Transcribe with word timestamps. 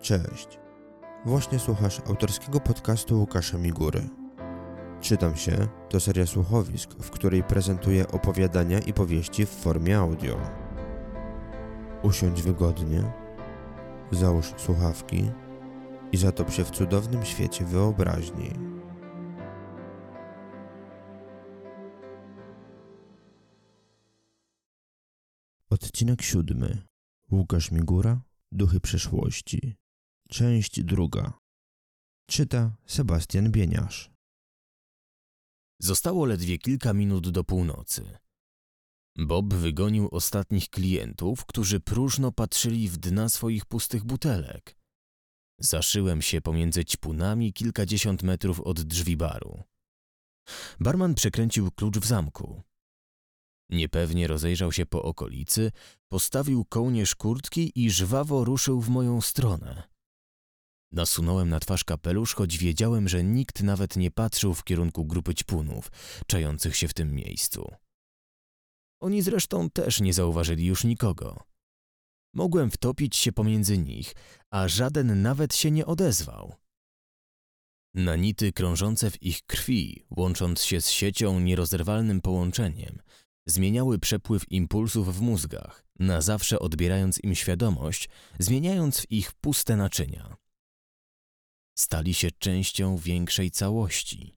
Cześć. 0.00 0.58
Właśnie 1.24 1.58
słuchasz 1.58 2.00
autorskiego 2.00 2.60
podcastu 2.60 3.18
Łukasza 3.18 3.58
Migury. 3.58 4.08
Czytam 5.00 5.36
się 5.36 5.68
to 5.88 6.00
seria 6.00 6.26
słuchowisk, 6.26 6.90
w 6.94 7.10
której 7.10 7.42
prezentuję 7.42 8.08
opowiadania 8.08 8.78
i 8.78 8.92
powieści 8.92 9.46
w 9.46 9.50
formie 9.50 9.98
audio. 9.98 10.40
Usiądź 12.02 12.42
wygodnie, 12.42 13.12
załóż 14.10 14.52
słuchawki 14.56 15.30
i 16.12 16.16
zatop 16.16 16.50
się 16.50 16.64
w 16.64 16.70
cudownym 16.70 17.24
świecie 17.24 17.64
wyobraźni. 17.64 18.50
Odcinek 25.70 26.22
siódmy. 26.22 26.82
Łukasz 27.30 27.70
Migura, 27.70 28.20
Duchy 28.52 28.80
przeszłości. 28.80 29.79
Część 30.32 30.82
druga. 30.84 31.38
Czyta 32.28 32.76
Sebastian 32.86 33.50
Bieniasz. 33.50 34.10
Zostało 35.80 36.26
ledwie 36.26 36.58
kilka 36.58 36.92
minut 36.92 37.30
do 37.30 37.44
północy. 37.44 38.18
Bob 39.18 39.54
wygonił 39.54 40.08
ostatnich 40.10 40.68
klientów, 40.68 41.46
którzy 41.46 41.80
próżno 41.80 42.32
patrzyli 42.32 42.88
w 42.88 42.96
dna 42.96 43.28
swoich 43.28 43.64
pustych 43.66 44.04
butelek. 44.04 44.76
Zaszyłem 45.60 46.22
się 46.22 46.40
pomiędzy 46.40 46.84
ćpunami 46.84 47.52
kilkadziesiąt 47.52 48.22
metrów 48.22 48.60
od 48.60 48.80
drzwi 48.80 49.16
baru. 49.16 49.62
Barman 50.80 51.14
przekręcił 51.14 51.70
klucz 51.70 51.98
w 51.98 52.06
zamku. 52.06 52.62
Niepewnie 53.70 54.26
rozejrzał 54.28 54.72
się 54.72 54.86
po 54.86 55.02
okolicy, 55.02 55.72
postawił 56.08 56.64
kołnierz 56.64 57.14
kurtki 57.14 57.72
i 57.74 57.90
żwawo 57.90 58.44
ruszył 58.44 58.80
w 58.80 58.88
moją 58.88 59.20
stronę. 59.20 59.90
Nasunąłem 60.92 61.48
na 61.48 61.60
twarz 61.60 61.84
kapelusz, 61.84 62.34
choć 62.34 62.58
wiedziałem, 62.58 63.08
że 63.08 63.24
nikt 63.24 63.62
nawet 63.62 63.96
nie 63.96 64.10
patrzył 64.10 64.54
w 64.54 64.64
kierunku 64.64 65.04
grupy 65.04 65.34
ćpunów, 65.34 65.90
czających 66.26 66.76
się 66.76 66.88
w 66.88 66.94
tym 66.94 67.14
miejscu. 67.14 67.72
Oni 69.00 69.22
zresztą 69.22 69.70
też 69.70 70.00
nie 70.00 70.12
zauważyli 70.12 70.66
już 70.66 70.84
nikogo. 70.84 71.42
Mogłem 72.34 72.70
wtopić 72.70 73.16
się 73.16 73.32
pomiędzy 73.32 73.78
nich, 73.78 74.14
a 74.50 74.68
żaden 74.68 75.22
nawet 75.22 75.54
się 75.54 75.70
nie 75.70 75.86
odezwał. 75.86 76.54
Nanity 77.94 78.52
krążące 78.52 79.10
w 79.10 79.22
ich 79.22 79.42
krwi, 79.42 80.04
łącząc 80.10 80.62
się 80.62 80.80
z 80.80 80.90
siecią 80.90 81.40
nierozerwalnym 81.40 82.20
połączeniem, 82.20 82.98
zmieniały 83.48 83.98
przepływ 83.98 84.52
impulsów 84.52 85.16
w 85.16 85.20
mózgach, 85.20 85.84
na 85.98 86.20
zawsze 86.20 86.58
odbierając 86.58 87.24
im 87.24 87.34
świadomość, 87.34 88.08
zmieniając 88.38 89.00
w 89.00 89.10
ich 89.12 89.32
puste 89.32 89.76
naczynia. 89.76 90.36
Stali 91.80 92.14
się 92.14 92.30
częścią 92.30 92.96
większej 92.96 93.50
całości. 93.50 94.34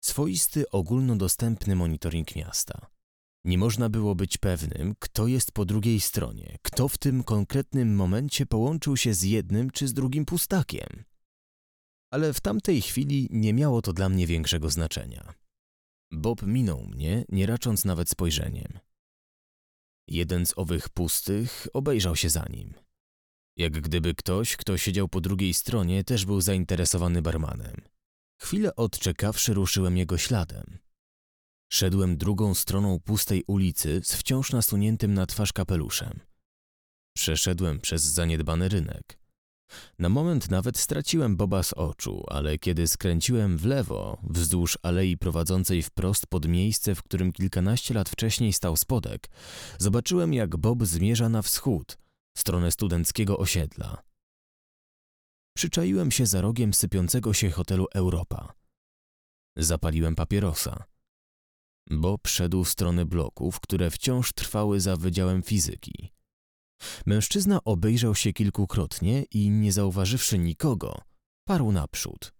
Swoisty 0.00 0.70
ogólnodostępny 0.70 1.76
monitoring 1.76 2.36
miasta. 2.36 2.90
Nie 3.44 3.58
można 3.58 3.88
było 3.88 4.14
być 4.14 4.38
pewnym, 4.38 4.94
kto 4.98 5.26
jest 5.26 5.52
po 5.52 5.64
drugiej 5.64 6.00
stronie, 6.00 6.58
kto 6.62 6.88
w 6.88 6.98
tym 6.98 7.24
konkretnym 7.24 7.94
momencie 7.94 8.46
połączył 8.46 8.96
się 8.96 9.14
z 9.14 9.22
jednym 9.22 9.70
czy 9.70 9.88
z 9.88 9.94
drugim 9.94 10.24
pustakiem. 10.24 11.04
Ale 12.10 12.32
w 12.32 12.40
tamtej 12.40 12.82
chwili 12.82 13.28
nie 13.30 13.54
miało 13.54 13.82
to 13.82 13.92
dla 13.92 14.08
mnie 14.08 14.26
większego 14.26 14.70
znaczenia. 14.70 15.34
Bob 16.10 16.42
minął 16.42 16.84
mnie, 16.84 17.24
nie 17.28 17.46
racząc 17.46 17.84
nawet 17.84 18.08
spojrzeniem. 18.08 18.78
Jeden 20.06 20.46
z 20.46 20.58
owych 20.58 20.88
pustych 20.88 21.66
obejrzał 21.72 22.16
się 22.16 22.30
za 22.30 22.44
nim. 22.50 22.87
Jak 23.58 23.80
gdyby 23.80 24.14
ktoś, 24.14 24.56
kto 24.56 24.78
siedział 24.78 25.08
po 25.08 25.20
drugiej 25.20 25.54
stronie, 25.54 26.04
też 26.04 26.24
był 26.24 26.40
zainteresowany 26.40 27.22
barmanem. 27.22 27.74
Chwilę 28.40 28.76
odczekawszy, 28.76 29.54
ruszyłem 29.54 29.96
jego 29.96 30.18
śladem. 30.18 30.78
Szedłem 31.72 32.16
drugą 32.16 32.54
stroną 32.54 33.00
pustej 33.00 33.44
ulicy 33.46 34.00
z 34.04 34.14
wciąż 34.14 34.52
nasuniętym 34.52 35.14
na 35.14 35.26
twarz 35.26 35.52
kapeluszem. 35.52 36.20
Przeszedłem 37.16 37.80
przez 37.80 38.02
zaniedbany 38.02 38.68
rynek. 38.68 39.18
Na 39.98 40.08
moment 40.08 40.50
nawet 40.50 40.78
straciłem 40.78 41.36
Boba 41.36 41.62
z 41.62 41.72
oczu, 41.72 42.24
ale 42.26 42.58
kiedy 42.58 42.88
skręciłem 42.88 43.58
w 43.58 43.64
lewo, 43.64 44.18
wzdłuż 44.22 44.78
alei 44.82 45.16
prowadzącej 45.16 45.82
wprost 45.82 46.26
pod 46.26 46.48
miejsce, 46.48 46.94
w 46.94 47.02
którym 47.02 47.32
kilkanaście 47.32 47.94
lat 47.94 48.08
wcześniej 48.08 48.52
stał 48.52 48.76
spodek, 48.76 49.28
zobaczyłem 49.78 50.34
jak 50.34 50.56
Bob 50.56 50.84
zmierza 50.84 51.28
na 51.28 51.42
wschód, 51.42 51.98
stronę 52.38 52.70
studenckiego 52.70 53.38
osiedla. 53.38 54.02
Przyczaiłem 55.56 56.10
się 56.10 56.26
za 56.26 56.40
rogiem 56.40 56.74
sypiącego 56.74 57.34
się 57.34 57.50
hotelu 57.50 57.86
Europa. 57.94 58.52
Zapaliłem 59.56 60.14
papierosa. 60.14 60.84
Bob 61.90 62.28
szedł 62.28 62.64
w 62.64 62.68
stronę 62.68 63.06
bloków, 63.06 63.60
które 63.60 63.90
wciąż 63.90 64.32
trwały 64.32 64.80
za 64.80 64.96
Wydziałem 64.96 65.42
Fizyki. 65.42 66.12
Mężczyzna 67.06 67.64
obejrzał 67.64 68.14
się 68.14 68.32
kilkukrotnie 68.32 69.24
i, 69.30 69.50
nie 69.50 69.72
zauważywszy 69.72 70.38
nikogo, 70.38 71.00
parł 71.44 71.72
naprzód. 71.72 72.32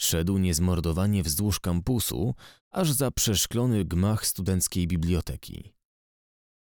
Szedł 0.00 0.38
niezmordowanie 0.38 1.22
wzdłuż 1.22 1.60
kampusu, 1.60 2.34
aż 2.70 2.92
za 2.92 3.10
przeszklony 3.10 3.84
gmach 3.84 4.26
studenckiej 4.26 4.86
biblioteki. 4.86 5.72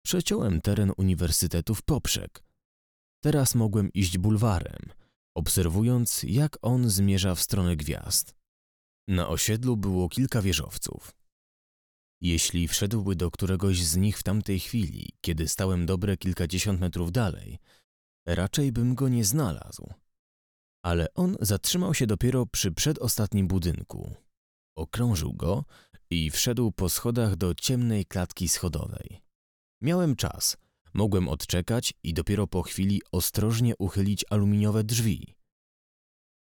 Przeciąłem 0.06 0.62
teren 0.62 0.92
uniwersytetu 0.98 1.76
w 1.76 1.82
poprzek. 1.82 2.44
Teraz 3.24 3.56
mogłem 3.56 3.94
iść 3.94 4.18
bulwarem, 4.18 4.82
obserwując, 5.36 6.24
jak 6.24 6.58
on 6.62 6.90
zmierza 6.90 7.36
w 7.36 7.42
stronę 7.42 7.76
gwiazd. 7.76 8.36
Na 9.08 9.28
osiedlu 9.28 9.78
było 9.78 10.10
kilka 10.10 10.42
wieżowców. 10.42 11.16
Jeśli 12.22 12.68
wszedłby 12.68 13.16
do 13.16 13.32
któregoś 13.32 13.84
z 13.84 13.96
nich 13.96 14.18
w 14.18 14.24
tamtej 14.24 14.60
chwili, 14.60 15.10
kiedy 15.22 15.48
stałem 15.48 15.86
dobre 15.86 16.18
kilkadziesiąt 16.18 16.80
metrów 16.80 17.12
dalej, 17.12 17.60
raczej 18.28 18.72
bym 18.72 18.96
go 18.96 19.10
nie 19.10 19.26
znalazł. 19.26 19.94
Ale 20.86 21.14
on 21.14 21.38
zatrzymał 21.40 21.94
się 21.94 22.08
dopiero 22.08 22.46
przy 22.46 22.72
przedostatnim 22.72 23.48
budynku. 23.48 24.16
Okrążył 24.78 25.34
go 25.34 25.66
i 26.10 26.32
wszedł 26.32 26.72
po 26.72 26.90
schodach 26.90 27.36
do 27.36 27.56
ciemnej 27.56 28.06
klatki 28.06 28.50
schodowej. 28.50 29.22
Miałem 29.82 30.16
czas. 30.16 30.58
Mogłem 30.94 31.30
odczekać 31.30 31.94
i 32.04 32.14
dopiero 32.14 32.48
po 32.48 32.62
chwili 32.62 33.02
ostrożnie 33.12 33.78
uchylić 33.78 34.26
aluminiowe 34.30 34.84
drzwi. 34.84 35.36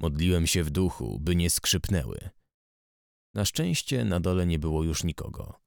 Modliłem 0.00 0.46
się 0.46 0.64
w 0.64 0.70
duchu, 0.70 1.18
by 1.20 1.36
nie 1.36 1.50
skrzypnęły. 1.50 2.30
Na 3.34 3.44
szczęście 3.44 4.04
na 4.04 4.20
dole 4.20 4.46
nie 4.46 4.58
było 4.58 4.84
już 4.84 5.04
nikogo. 5.04 5.60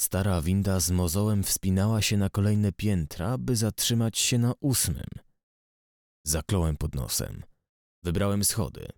Stara 0.00 0.42
winda 0.42 0.80
z 0.80 0.90
mozołem 0.90 1.42
wspinała 1.42 2.02
się 2.02 2.16
na 2.16 2.30
kolejne 2.30 2.72
piętra, 2.72 3.38
by 3.38 3.56
zatrzymać 3.56 4.18
się 4.18 4.38
na 4.38 4.52
ósmym. 4.60 5.08
Zakląłem 6.26 6.76
pod 6.76 6.94
nosem. 6.94 7.42
Wybrałem 8.02 8.44
schody. 8.44 8.88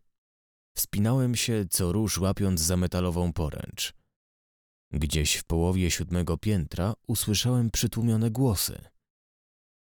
Wspinałem 0.76 1.36
się 1.36 1.64
co 1.70 1.92
róż 1.92 2.18
łapiąc 2.18 2.60
za 2.60 2.76
metalową 2.76 3.32
poręcz. 3.32 3.94
Gdzieś 4.92 5.36
w 5.36 5.44
połowie 5.44 5.90
siódmego 5.90 6.38
piętra 6.38 6.94
usłyszałem 7.06 7.70
przytłumione 7.70 8.30
głosy. 8.30 8.84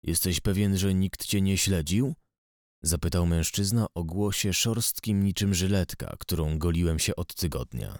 Jesteś 0.03 0.39
pewien, 0.39 0.77
że 0.77 0.93
nikt 0.93 1.25
cię 1.25 1.41
nie 1.41 1.57
śledził? 1.57 2.15
Zapytał 2.81 3.25
mężczyzna 3.25 3.87
o 3.95 4.03
głosie 4.03 4.53
szorstkim 4.53 5.23
niczym 5.23 5.53
żyletka, 5.53 6.15
którą 6.19 6.57
goliłem 6.57 6.99
się 6.99 7.15
od 7.15 7.35
tygodnia. 7.35 7.99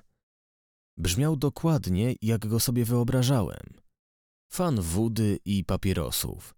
Brzmiał 0.98 1.36
dokładnie, 1.36 2.16
jak 2.22 2.48
go 2.48 2.60
sobie 2.60 2.86
wyobrażałem. 2.86 3.82
Fan 4.52 4.82
wody 4.82 5.40
i 5.46 5.66
papierosów. 5.66 6.56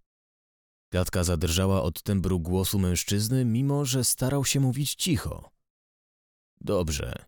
Klatka 0.92 1.24
zadrżała 1.24 1.84
od 1.84 2.04
tembru 2.04 2.40
głosu 2.40 2.80
mężczyzny, 2.80 3.46
mimo 3.46 3.86
że 3.86 4.04
starał 4.04 4.46
się 4.46 4.60
mówić 4.60 4.96
cicho. 4.96 5.52
Dobrze, 6.62 7.26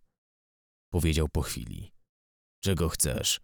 powiedział 0.89 1.29
po 1.29 1.41
chwili. 1.41 1.92
Czego 2.63 2.89
chcesz? 2.89 3.41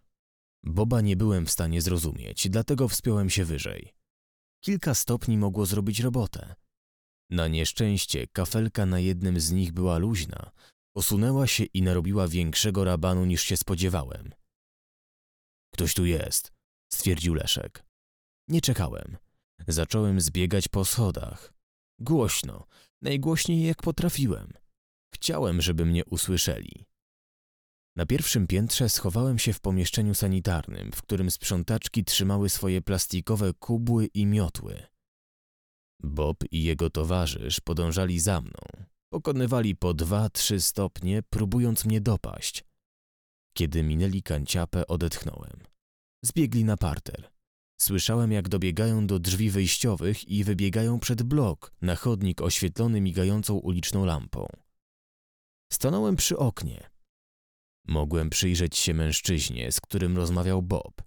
Boba 0.64 1.00
nie 1.00 1.16
byłem 1.16 1.46
w 1.46 1.50
stanie 1.50 1.82
zrozumieć, 1.82 2.48
dlatego 2.48 2.88
wspiąłem 2.88 3.30
się 3.30 3.44
wyżej. 3.44 3.94
Kilka 4.64 4.94
stopni 4.94 5.38
mogło 5.38 5.66
zrobić 5.66 6.00
robotę. 6.00 6.54
Na 7.30 7.48
nieszczęście 7.48 8.26
kafelka 8.26 8.86
na 8.86 8.98
jednym 8.98 9.40
z 9.40 9.50
nich 9.50 9.72
była 9.72 9.98
luźna, 9.98 10.50
Osunęła 10.94 11.46
się 11.46 11.64
i 11.64 11.82
narobiła 11.82 12.28
większego 12.28 12.84
rabanu 12.84 13.24
niż 13.24 13.42
się 13.42 13.56
spodziewałem. 13.56 14.34
Ktoś 15.74 15.94
tu 15.94 16.04
jest, 16.04 16.52
stwierdził 16.92 17.34
Leszek. 17.34 17.84
Nie 18.48 18.60
czekałem. 18.60 19.16
Zacząłem 19.68 20.20
zbiegać 20.20 20.68
po 20.68 20.84
schodach. 20.84 21.52
Głośno, 21.98 22.66
najgłośniej 23.02 23.66
jak 23.66 23.82
potrafiłem. 23.82 24.52
Chciałem, 25.14 25.62
żeby 25.62 25.86
mnie 25.86 26.04
usłyszeli. 26.04 26.84
Na 28.00 28.06
pierwszym 28.06 28.46
piętrze 28.46 28.88
schowałem 28.88 29.38
się 29.38 29.52
w 29.52 29.60
pomieszczeniu 29.60 30.14
sanitarnym, 30.14 30.92
w 30.92 31.02
którym 31.02 31.30
sprzątaczki 31.30 32.04
trzymały 32.04 32.48
swoje 32.48 32.82
plastikowe 32.82 33.54
kubły 33.54 34.06
i 34.06 34.26
miotły. 34.26 34.82
Bob 36.02 36.44
i 36.50 36.62
jego 36.62 36.90
towarzysz 36.90 37.60
podążali 37.60 38.20
za 38.20 38.40
mną. 38.40 38.86
Pokonywali 39.12 39.76
po 39.76 39.94
dwa, 39.94 40.30
trzy 40.30 40.60
stopnie, 40.60 41.22
próbując 41.30 41.84
mnie 41.84 42.00
dopaść. 42.00 42.64
Kiedy 43.54 43.82
minęli 43.82 44.22
kanciapę, 44.22 44.86
odetchnąłem. 44.86 45.60
Zbiegli 46.24 46.64
na 46.64 46.76
parter. 46.76 47.30
Słyszałem, 47.80 48.32
jak 48.32 48.48
dobiegają 48.48 49.06
do 49.06 49.18
drzwi 49.18 49.50
wyjściowych 49.50 50.28
i 50.28 50.44
wybiegają 50.44 51.00
przed 51.00 51.22
blok, 51.22 51.72
na 51.82 51.96
chodnik 51.96 52.40
oświetlony 52.40 53.00
migającą 53.00 53.54
uliczną 53.54 54.04
lampą. 54.04 54.46
Stanąłem 55.72 56.16
przy 56.16 56.38
oknie. 56.38 56.89
Mogłem 57.86 58.30
przyjrzeć 58.30 58.78
się 58.78 58.94
mężczyźnie, 58.94 59.72
z 59.72 59.80
którym 59.80 60.16
rozmawiał 60.16 60.62
Bob. 60.62 61.02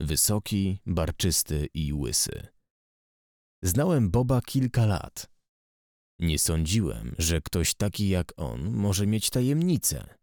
Wysoki, 0.00 0.78
barczysty 0.86 1.68
i 1.74 1.92
łysy. 1.92 2.46
Znałem 3.62 4.10
Boba 4.10 4.40
kilka 4.40 4.86
lat. 4.86 5.30
Nie 6.18 6.38
sądziłem, 6.38 7.14
że 7.18 7.40
ktoś 7.40 7.74
taki 7.74 8.08
jak 8.08 8.32
on 8.36 8.70
może 8.70 9.06
mieć 9.06 9.30
tajemnicę. 9.30 10.14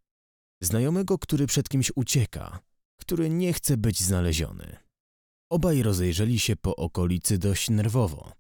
Znajomego, 0.61 1.17
który 1.17 1.47
przed 1.47 1.69
kimś 1.69 1.91
ucieka, 1.95 2.59
który 2.99 3.29
nie 3.29 3.53
chce 3.53 3.77
być 3.77 4.03
znaleziony. 4.03 4.77
Obaj 5.51 5.83
rozejrzeli 5.83 6.39
się 6.39 6.55
po 6.55 6.75
okolicy 6.75 7.37
dość 7.37 7.69
nerwowo. 7.69 8.31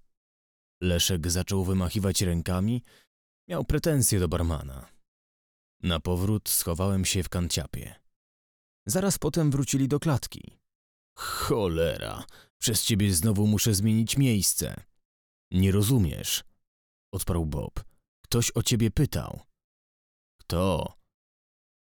Leszek 0.81 1.31
zaczął 1.31 1.65
wymachiwać 1.65 2.21
rękami, 2.21 2.83
miał 3.49 3.65
pretensje 3.65 4.19
do 4.19 4.27
barmana. 4.27 4.96
Na 5.83 5.99
powrót 5.99 6.49
schowałem 6.49 7.05
się 7.05 7.23
w 7.23 7.29
kanciapie. 7.29 7.95
Zaraz 8.85 9.17
potem 9.17 9.51
wrócili 9.51 9.87
do 9.87 9.99
klatki. 9.99 10.57
Cholera, 11.17 12.25
przez 12.57 12.83
ciebie 12.83 13.13
znowu 13.13 13.47
muszę 13.47 13.73
zmienić 13.73 14.17
miejsce. 14.17 14.83
Nie 15.51 15.71
rozumiesz, 15.71 16.43
odparł 17.11 17.45
Bob. 17.45 17.83
Ktoś 18.23 18.51
o 18.55 18.63
ciebie 18.63 18.91
pytał. 18.91 19.39
Kto? 20.39 20.93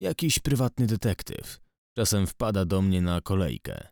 Jakiś 0.01 0.39
prywatny 0.39 0.88
detektyw. 0.88 1.59
Czasem 1.97 2.27
wpada 2.27 2.65
do 2.65 2.81
mnie 2.81 3.01
na 3.01 3.21
kolejkę. 3.21 3.88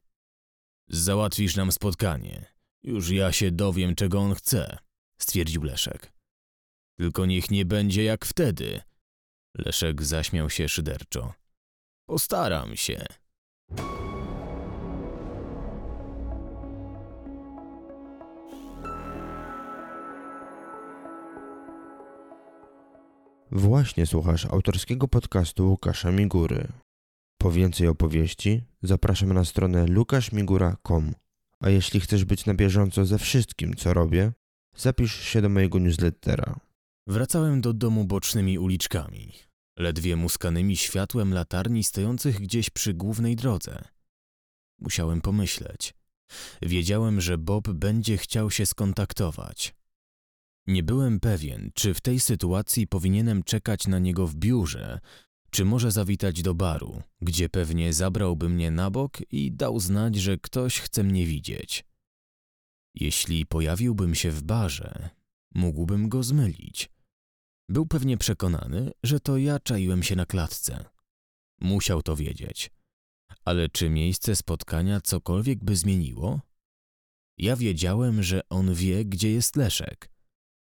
Załatwisz 0.90 1.56
nam 1.56 1.72
spotkanie. 1.72 2.46
Już 2.84 3.10
ja 3.10 3.32
się 3.32 3.52
dowiem, 3.52 3.96
czego 3.96 4.20
on 4.20 4.36
chce, 4.36 4.78
stwierdził 5.22 5.64
Leszek. 5.64 6.14
Tylko 6.98 7.26
niech 7.26 7.52
nie 7.52 7.66
będzie 7.66 8.04
jak 8.04 8.26
wtedy. 8.26 8.82
Leszek 9.58 10.04
zaśmiał 10.04 10.50
się 10.50 10.70
szyderczo. 10.70 11.34
Postaram 12.06 12.76
się. 12.76 13.06
Właśnie 23.52 24.06
słuchasz 24.06 24.46
autorskiego 24.46 25.08
podcastu 25.08 25.70
Łukasza 25.70 26.12
Migury. 26.12 26.68
Po 27.38 27.52
więcej 27.52 27.88
opowieści 27.88 28.64
zapraszam 28.82 29.34
na 29.34 29.46
stronę 29.46 29.88
lukaszmigura.com. 29.88 31.14
A 31.60 31.70
jeśli 31.70 32.00
chcesz 32.00 32.26
być 32.26 32.46
na 32.46 32.54
bieżąco 32.54 33.06
ze 33.06 33.18
wszystkim, 33.18 33.76
co 33.76 33.94
robię, 33.94 34.32
zapisz 34.76 35.22
się 35.22 35.42
do 35.42 35.50
mojego 35.50 35.80
newslettera. 35.80 36.60
Wracałem 37.08 37.62
do 37.62 37.74
domu 37.74 38.06
bocznymi 38.06 38.60
uliczkami, 38.60 39.34
ledwie 39.78 40.16
muskanymi 40.16 40.78
światłem 40.78 41.34
latarni 41.34 41.84
stojących 41.84 42.40
gdzieś 42.40 42.70
przy 42.70 42.94
głównej 42.94 43.36
drodze. 43.36 43.84
Musiałem 44.80 45.22
pomyśleć. 45.22 45.94
Wiedziałem, 46.62 47.22
że 47.22 47.38
Bob 47.38 47.70
będzie 47.70 48.18
chciał 48.18 48.52
się 48.52 48.66
skontaktować. 48.66 49.76
Nie 50.68 50.84
byłem 50.84 51.20
pewien, 51.20 51.72
czy 51.74 51.94
w 51.94 52.02
tej 52.02 52.20
sytuacji 52.20 52.88
powinienem 52.88 53.44
czekać 53.44 53.88
na 53.88 54.00
niego 54.00 54.28
w 54.28 54.36
biurze, 54.36 55.00
czy 55.50 55.66
może 55.66 55.92
zawitać 55.92 56.42
do 56.42 56.54
baru, 56.54 57.02
gdzie 57.22 57.50
pewnie 57.50 57.94
zabrałby 57.94 58.50
mnie 58.50 58.72
na 58.72 58.92
bok 58.92 59.18
i 59.32 59.52
dał 59.52 59.80
znać, 59.80 60.16
że 60.16 60.38
ktoś 60.38 60.80
chce 60.80 61.04
mnie 61.04 61.26
widzieć. 61.26 61.86
Jeśli 62.96 63.46
pojawiłbym 63.46 64.16
się 64.16 64.32
w 64.32 64.44
barze, 64.44 65.10
mógłbym 65.56 66.10
go 66.10 66.24
zmylić. 66.24 66.90
Był 67.70 67.86
pewnie 67.86 68.18
przekonany, 68.18 68.92
że 69.04 69.20
to 69.20 69.38
ja 69.38 69.60
czaiłem 69.60 70.04
się 70.04 70.16
na 70.16 70.26
klatce. 70.26 70.86
Musiał 71.62 72.02
to 72.02 72.16
wiedzieć. 72.16 72.72
Ale 73.46 73.70
czy 73.70 73.90
miejsce 73.90 74.36
spotkania 74.36 75.02
cokolwiek 75.02 75.64
by 75.64 75.76
zmieniło? 75.76 76.40
Ja 77.38 77.56
wiedziałem, 77.56 78.24
że 78.24 78.42
on 78.50 78.74
wie, 78.74 79.06
gdzie 79.06 79.32
jest 79.32 79.56
Leszek. 79.56 80.10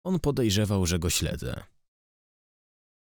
On 0.05 0.21
podejrzewał, 0.21 0.87
że 0.87 0.99
go 0.99 1.11
śledzę. 1.11 1.65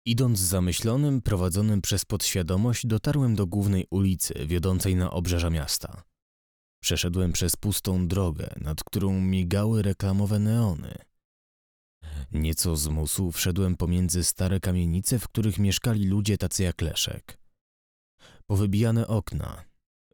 Idąc 0.06 0.38
zamyślonym, 0.38 1.22
prowadzonym 1.22 1.82
przez 1.82 2.04
podświadomość, 2.04 2.86
dotarłem 2.86 3.34
do 3.34 3.46
głównej 3.46 3.86
ulicy 3.90 4.46
wiodącej 4.46 4.96
na 4.96 5.10
obrzeża 5.10 5.50
miasta. 5.50 6.02
Przeszedłem 6.82 7.32
przez 7.32 7.56
pustą 7.56 8.08
drogę, 8.08 8.54
nad 8.60 8.84
którą 8.84 9.20
migały 9.20 9.82
reklamowe 9.82 10.38
neony. 10.38 10.94
Nieco 12.32 12.76
z 12.76 12.88
musu 12.88 13.32
wszedłem 13.32 13.76
pomiędzy 13.76 14.24
stare 14.24 14.60
kamienice, 14.60 15.18
w 15.18 15.28
których 15.28 15.58
mieszkali 15.58 16.06
ludzie 16.06 16.38
tacy 16.38 16.62
jak 16.62 16.80
Leszek. 16.80 17.38
Powybijane 18.46 19.06
okna. 19.06 19.64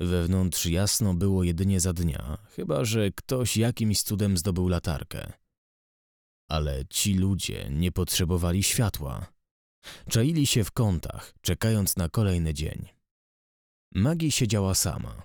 Wewnątrz 0.01 0.67
jasno 0.67 1.15
było 1.15 1.45
jedynie 1.45 1.81
za 1.81 1.93
dnia, 1.93 2.39
chyba 2.57 2.85
że 2.85 3.11
ktoś 3.11 3.57
jakimś 3.57 4.03
cudem 4.03 4.39
zdobył 4.39 4.69
latarkę. 4.69 5.33
Ale 6.49 6.85
ci 6.91 7.15
ludzie 7.15 7.69
nie 7.71 7.93
potrzebowali 7.93 8.63
światła. 8.63 9.27
Czaili 10.09 10.47
się 10.47 10.65
w 10.65 10.73
kątach, 10.73 11.35
czekając 11.41 11.97
na 11.97 12.09
kolejny 12.09 12.55
dzień. 12.55 12.89
Maggie 13.95 14.31
siedziała 14.31 14.75
sama. 14.75 15.23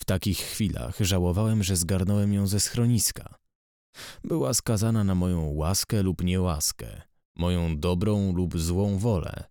W 0.00 0.04
takich 0.04 0.38
chwilach 0.38 0.96
żałowałem, 1.00 1.62
że 1.62 1.76
zgarnąłem 1.76 2.32
ją 2.32 2.46
ze 2.46 2.60
schroniska. 2.60 3.38
Była 4.24 4.54
skazana 4.54 5.04
na 5.04 5.14
moją 5.14 5.46
łaskę 5.46 6.02
lub 6.02 6.24
niełaskę, 6.24 7.02
moją 7.36 7.78
dobrą 7.78 8.32
lub 8.32 8.58
złą 8.58 8.98
wolę. 8.98 9.44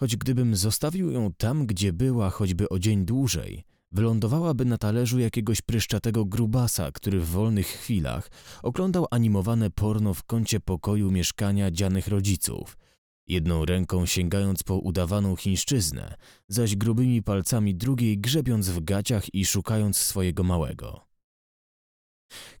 Choć 0.00 0.16
gdybym 0.16 0.56
zostawił 0.56 1.10
ją 1.10 1.32
tam, 1.32 1.66
gdzie 1.66 1.92
była, 1.92 2.30
choćby 2.30 2.68
o 2.68 2.78
dzień 2.78 3.04
dłużej, 3.04 3.64
wylądowałaby 3.92 4.64
na 4.64 4.78
talerzu 4.78 5.18
jakiegoś 5.18 5.62
pryszczatego 5.62 6.24
grubasa, 6.24 6.92
który 6.92 7.20
w 7.20 7.28
wolnych 7.28 7.66
chwilach 7.66 8.30
oglądał 8.62 9.06
animowane 9.10 9.70
porno 9.70 10.14
w 10.14 10.24
kącie 10.24 10.60
pokoju 10.60 11.10
mieszkania 11.10 11.70
dzianych 11.70 12.08
rodziców, 12.08 12.76
jedną 13.26 13.64
ręką 13.64 14.06
sięgając 14.06 14.62
po 14.62 14.78
udawaną 14.78 15.36
chińszczyznę, 15.36 16.14
zaś 16.48 16.76
grubymi 16.76 17.22
palcami 17.22 17.74
drugiej 17.74 18.18
grzebiąc 18.18 18.68
w 18.68 18.84
gaciach 18.84 19.34
i 19.34 19.44
szukając 19.44 19.96
swojego 19.96 20.44
małego. 20.44 21.05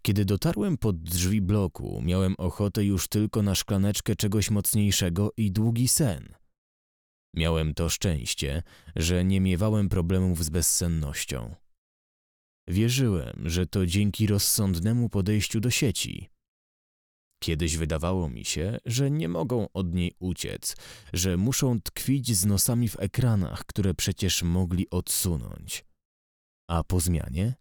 Kiedy 0.02 0.24
dotarłem 0.24 0.78
pod 0.78 1.02
drzwi 1.02 1.40
bloku, 1.40 2.02
miałem 2.02 2.34
ochotę 2.38 2.84
już 2.84 3.08
tylko 3.08 3.42
na 3.42 3.54
szklaneczkę 3.54 4.16
czegoś 4.16 4.50
mocniejszego 4.50 5.32
i 5.36 5.52
długi 5.52 5.88
sen. 5.88 6.34
Miałem 7.34 7.74
to 7.74 7.88
szczęście, 7.88 8.62
że 8.96 9.24
nie 9.24 9.40
miewałem 9.40 9.88
problemów 9.88 10.44
z 10.44 10.48
bezsennością. 10.50 11.54
Wierzyłem, 12.68 13.42
że 13.44 13.66
to 13.66 13.86
dzięki 13.86 14.26
rozsądnemu 14.26 15.08
podejściu 15.08 15.60
do 15.60 15.70
sieci. 15.70 16.28
Kiedyś 17.42 17.76
wydawało 17.76 18.28
mi 18.28 18.44
się, 18.44 18.78
że 18.84 19.10
nie 19.10 19.28
mogą 19.28 19.68
od 19.72 19.94
niej 19.94 20.12
uciec, 20.18 20.76
że 21.12 21.36
muszą 21.36 21.80
tkwić 21.80 22.36
z 22.36 22.46
nosami 22.46 22.88
w 22.88 23.00
ekranach, 23.00 23.64
które 23.64 23.94
przecież 23.94 24.42
mogli 24.42 24.90
odsunąć. 24.90 25.84
A 26.70 26.84
po 26.84 27.00
zmianie? 27.00 27.54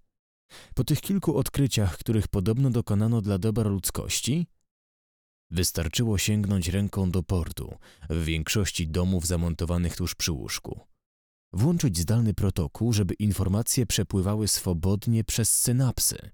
Po 0.76 0.84
tych 0.84 1.02
kilku 1.02 1.38
odkryciach, 1.38 1.98
których 1.98 2.28
podobno 2.28 2.70
dokonano 2.70 3.22
dla 3.22 3.38
dobra 3.38 3.70
ludzkości, 3.70 4.48
wystarczyło 5.52 6.18
sięgnąć 6.18 6.68
ręką 6.68 7.12
do 7.12 7.24
portu 7.24 7.76
w 8.10 8.24
większości 8.24 8.88
domów 8.88 9.28
zamontowanych 9.28 9.96
tuż 9.96 10.16
przy 10.16 10.32
łóżku. 10.32 10.80
Włączyć 11.54 11.98
zdalny 11.98 12.34
protokół, 12.34 12.94
żeby 12.94 13.14
informacje 13.14 13.86
przepływały 13.86 14.48
swobodnie 14.48 15.24
przez 15.24 15.62
synapsy. 15.62 16.30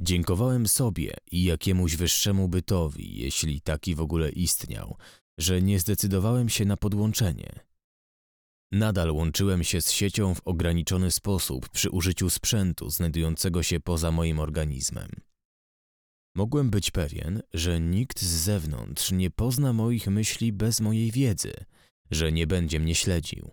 Dziękowałem 0.00 0.68
sobie 0.68 1.16
i 1.30 1.44
jakiemuś 1.44 1.96
wyższemu 1.96 2.48
bytowi, 2.48 3.18
jeśli 3.18 3.60
taki 3.60 3.94
w 3.94 4.00
ogóle 4.00 4.30
istniał, 4.30 4.96
że 5.38 5.62
nie 5.62 5.80
zdecydowałem 5.80 6.48
się 6.48 6.64
na 6.64 6.76
podłączenie. 6.76 7.60
Nadal 8.74 9.10
łączyłem 9.10 9.64
się 9.64 9.80
z 9.80 9.90
siecią 9.90 10.34
w 10.34 10.40
ograniczony 10.44 11.10
sposób 11.10 11.68
przy 11.68 11.90
użyciu 11.90 12.30
sprzętu 12.30 12.90
znajdującego 12.90 13.62
się 13.62 13.80
poza 13.80 14.10
moim 14.10 14.38
organizmem. 14.38 15.10
Mogłem 16.34 16.70
być 16.70 16.90
pewien, 16.90 17.42
że 17.52 17.80
nikt 17.80 18.20
z 18.20 18.44
zewnątrz 18.44 19.12
nie 19.12 19.30
pozna 19.30 19.72
moich 19.72 20.06
myśli 20.06 20.52
bez 20.52 20.80
mojej 20.80 21.10
wiedzy, 21.10 21.52
że 22.10 22.32
nie 22.32 22.46
będzie 22.46 22.80
mnie 22.80 22.94
śledził. 22.94 23.50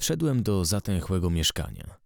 Wszedłem 0.00 0.42
do 0.42 0.64
zatęchłego 0.64 1.30
mieszkania. 1.30 1.98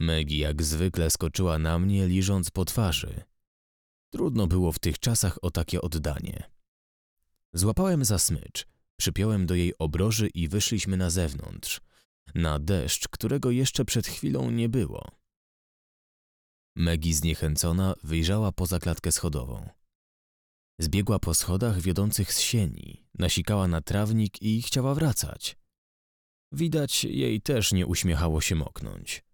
Megi 0.00 0.38
jak 0.38 0.62
zwykle 0.62 1.10
skoczyła 1.10 1.58
na 1.58 1.78
mnie, 1.78 2.06
liżąc 2.06 2.50
po 2.50 2.64
twarzy. 2.64 3.24
Trudno 4.12 4.46
było 4.46 4.72
w 4.72 4.78
tych 4.78 4.98
czasach 4.98 5.38
o 5.42 5.50
takie 5.50 5.80
oddanie. 5.80 6.50
Złapałem 7.52 8.04
za 8.04 8.18
smycz, 8.18 8.66
przypiąłem 8.98 9.46
do 9.46 9.54
jej 9.54 9.78
obroży 9.78 10.28
i 10.28 10.48
wyszliśmy 10.48 10.96
na 10.96 11.10
zewnątrz, 11.10 11.80
na 12.34 12.58
deszcz, 12.58 13.08
którego 13.08 13.50
jeszcze 13.50 13.84
przed 13.84 14.06
chwilą 14.06 14.50
nie 14.50 14.68
było. 14.68 15.10
Megi 16.76 17.14
zniechęcona 17.14 17.94
wyjrzała 18.02 18.52
poza 18.52 18.78
klatkę 18.78 19.12
schodową. 19.12 19.68
Zbiegła 20.80 21.18
po 21.18 21.34
schodach 21.34 21.80
wiodących 21.80 22.32
z 22.32 22.40
sieni, 22.40 23.06
nasikała 23.18 23.68
na 23.68 23.80
trawnik 23.80 24.42
i 24.42 24.62
chciała 24.62 24.94
wracać. 24.94 25.56
Widać, 26.52 27.04
jej 27.04 27.40
też 27.40 27.72
nie 27.72 27.86
uśmiechało 27.86 28.40
się 28.40 28.54
moknąć. 28.54 29.27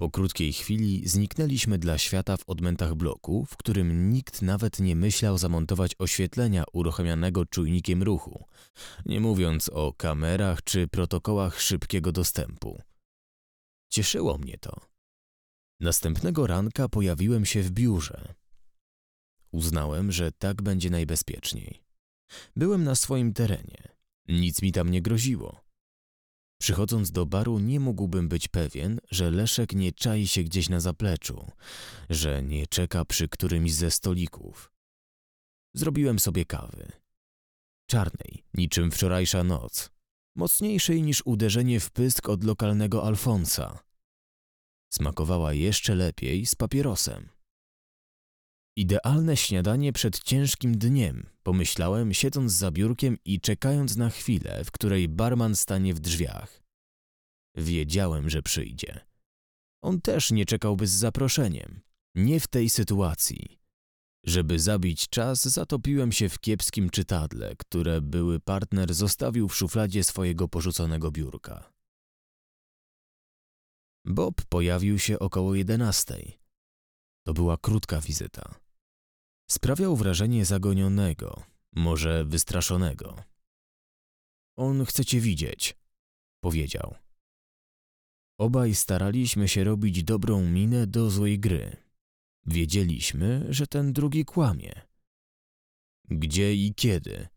Po 0.00 0.10
krótkiej 0.10 0.52
chwili 0.52 1.08
zniknęliśmy 1.08 1.78
dla 1.78 1.98
świata 1.98 2.36
w 2.36 2.48
odmętach 2.48 2.94
bloku, 2.94 3.44
w 3.44 3.56
którym 3.56 4.10
nikt 4.10 4.42
nawet 4.42 4.80
nie 4.80 4.96
myślał 4.96 5.38
zamontować 5.38 5.92
oświetlenia 5.98 6.64
uruchamianego 6.72 7.46
czujnikiem 7.46 8.02
ruchu, 8.02 8.44
nie 9.06 9.20
mówiąc 9.20 9.68
o 9.68 9.92
kamerach 9.92 10.62
czy 10.64 10.88
protokołach 10.88 11.60
szybkiego 11.60 12.12
dostępu. 12.12 12.82
Cieszyło 13.90 14.38
mnie 14.38 14.58
to. 14.58 14.80
Następnego 15.80 16.46
ranka 16.46 16.88
pojawiłem 16.88 17.46
się 17.46 17.62
w 17.62 17.70
biurze. 17.70 18.34
Uznałem, 19.52 20.12
że 20.12 20.32
tak 20.32 20.62
będzie 20.62 20.90
najbezpieczniej. 20.90 21.82
Byłem 22.56 22.84
na 22.84 22.94
swoim 22.94 23.32
terenie. 23.32 23.88
Nic 24.28 24.62
mi 24.62 24.72
tam 24.72 24.90
nie 24.90 25.02
groziło. 25.02 25.69
Przychodząc 26.60 27.12
do 27.12 27.26
baru 27.26 27.58
nie 27.58 27.80
mógłbym 27.80 28.28
być 28.28 28.48
pewien, 28.48 29.00
że 29.10 29.30
Leszek 29.30 29.72
nie 29.72 29.92
czai 29.92 30.26
się 30.26 30.42
gdzieś 30.42 30.68
na 30.68 30.80
zapleczu, 30.80 31.46
że 32.10 32.42
nie 32.42 32.66
czeka 32.66 33.04
przy 33.04 33.28
którymś 33.28 33.74
ze 33.74 33.90
stolików. 33.90 34.72
Zrobiłem 35.74 36.18
sobie 36.18 36.44
kawy. 36.44 36.92
Czarnej, 37.86 38.44
niczym 38.54 38.90
wczorajsza 38.90 39.44
noc. 39.44 39.90
Mocniejszej 40.36 41.02
niż 41.02 41.22
uderzenie 41.24 41.80
w 41.80 41.90
pysk 41.90 42.28
od 42.28 42.44
lokalnego 42.44 43.04
Alfonsa. 43.06 43.78
Smakowała 44.92 45.52
jeszcze 45.52 45.94
lepiej 45.94 46.46
z 46.46 46.54
papierosem. 46.54 47.28
Idealne 48.76 49.36
śniadanie 49.36 49.92
przed 49.92 50.22
ciężkim 50.22 50.78
dniem, 50.78 51.26
pomyślałem, 51.50 52.14
siedząc 52.14 52.52
za 52.52 52.70
biurkiem 52.70 53.18
i 53.24 53.40
czekając 53.40 53.96
na 53.96 54.10
chwilę, 54.10 54.64
w 54.64 54.70
której 54.70 55.08
barman 55.08 55.56
stanie 55.56 55.94
w 55.94 56.00
drzwiach. 56.00 56.62
Wiedziałem, 57.56 58.30
że 58.30 58.42
przyjdzie. 58.42 59.00
On 59.82 60.00
też 60.00 60.30
nie 60.30 60.46
czekałby 60.46 60.86
z 60.86 60.90
zaproszeniem. 60.90 61.80
Nie 62.14 62.40
w 62.40 62.46
tej 62.48 62.70
sytuacji. 62.70 63.58
Żeby 64.24 64.58
zabić 64.58 65.08
czas, 65.08 65.48
zatopiłem 65.48 66.12
się 66.12 66.28
w 66.28 66.38
kiepskim 66.38 66.90
czytadle, 66.90 67.54
które 67.58 68.00
były 68.00 68.40
partner 68.40 68.94
zostawił 68.94 69.48
w 69.48 69.56
szufladzie 69.56 70.04
swojego 70.04 70.48
porzuconego 70.48 71.10
biurka. 71.10 71.72
Bob 74.04 74.42
pojawił 74.48 74.98
się 74.98 75.18
około 75.18 75.54
jedenastej. 75.54 76.38
To 77.26 77.34
była 77.34 77.56
krótka 77.56 78.00
wizyta. 78.00 78.59
Sprawiał 79.50 79.96
wrażenie 79.96 80.44
zagonionego, 80.44 81.42
może 81.72 82.24
wystraszonego. 82.24 83.22
On 84.56 84.84
chce 84.84 85.04
cię 85.04 85.20
widzieć, 85.20 85.76
powiedział. 86.40 86.94
Obaj 88.38 88.74
staraliśmy 88.74 89.48
się 89.48 89.64
robić 89.64 90.04
dobrą 90.04 90.44
minę 90.44 90.86
do 90.86 91.10
złej 91.10 91.38
gry. 91.38 91.76
Wiedzieliśmy, 92.46 93.46
że 93.48 93.66
ten 93.66 93.92
drugi 93.92 94.24
kłamie. 94.24 94.72
Gdzie 96.08 96.54
i 96.54 96.74
kiedy? 96.74 97.28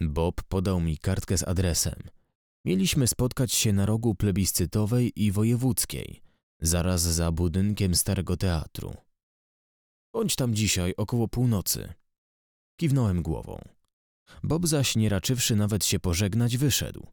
Bob 0.00 0.42
podał 0.42 0.80
mi 0.80 0.98
kartkę 0.98 1.38
z 1.38 1.48
adresem. 1.48 2.02
Mieliśmy 2.64 3.06
spotkać 3.06 3.52
się 3.52 3.72
na 3.72 3.86
rogu 3.86 4.14
plebiscytowej 4.14 5.12
i 5.16 5.32
wojewódzkiej, 5.32 6.22
zaraz 6.60 7.02
za 7.02 7.32
budynkiem 7.32 7.94
Starego 7.94 8.36
Teatru. 8.36 9.07
Bądź 10.18 10.36
tam 10.36 10.54
dzisiaj 10.54 10.94
około 10.96 11.28
północy. 11.28 11.94
Kiwnąłem 12.76 13.22
głową. 13.22 13.58
Bob 14.42 14.66
zaś, 14.66 14.96
nie 14.96 15.08
raczywszy 15.08 15.56
nawet 15.56 15.84
się 15.84 16.00
pożegnać, 16.00 16.56
wyszedł. 16.56 17.06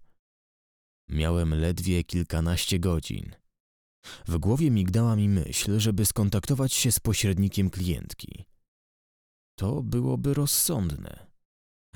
Miałem 1.10 1.56
ledwie 1.56 2.04
kilkanaście 2.04 2.80
godzin. 2.80 3.36
W 4.28 4.38
głowie 4.38 4.72
migdała 4.72 5.16
mi 5.16 5.30
myśl, 5.30 5.80
żeby 5.80 6.06
skontaktować 6.06 6.74
się 6.74 6.92
z 6.92 7.00
pośrednikiem 7.00 7.70
klientki. 7.70 8.46
To 9.56 9.84
byłoby 9.84 10.34
rozsądne. 10.34 11.28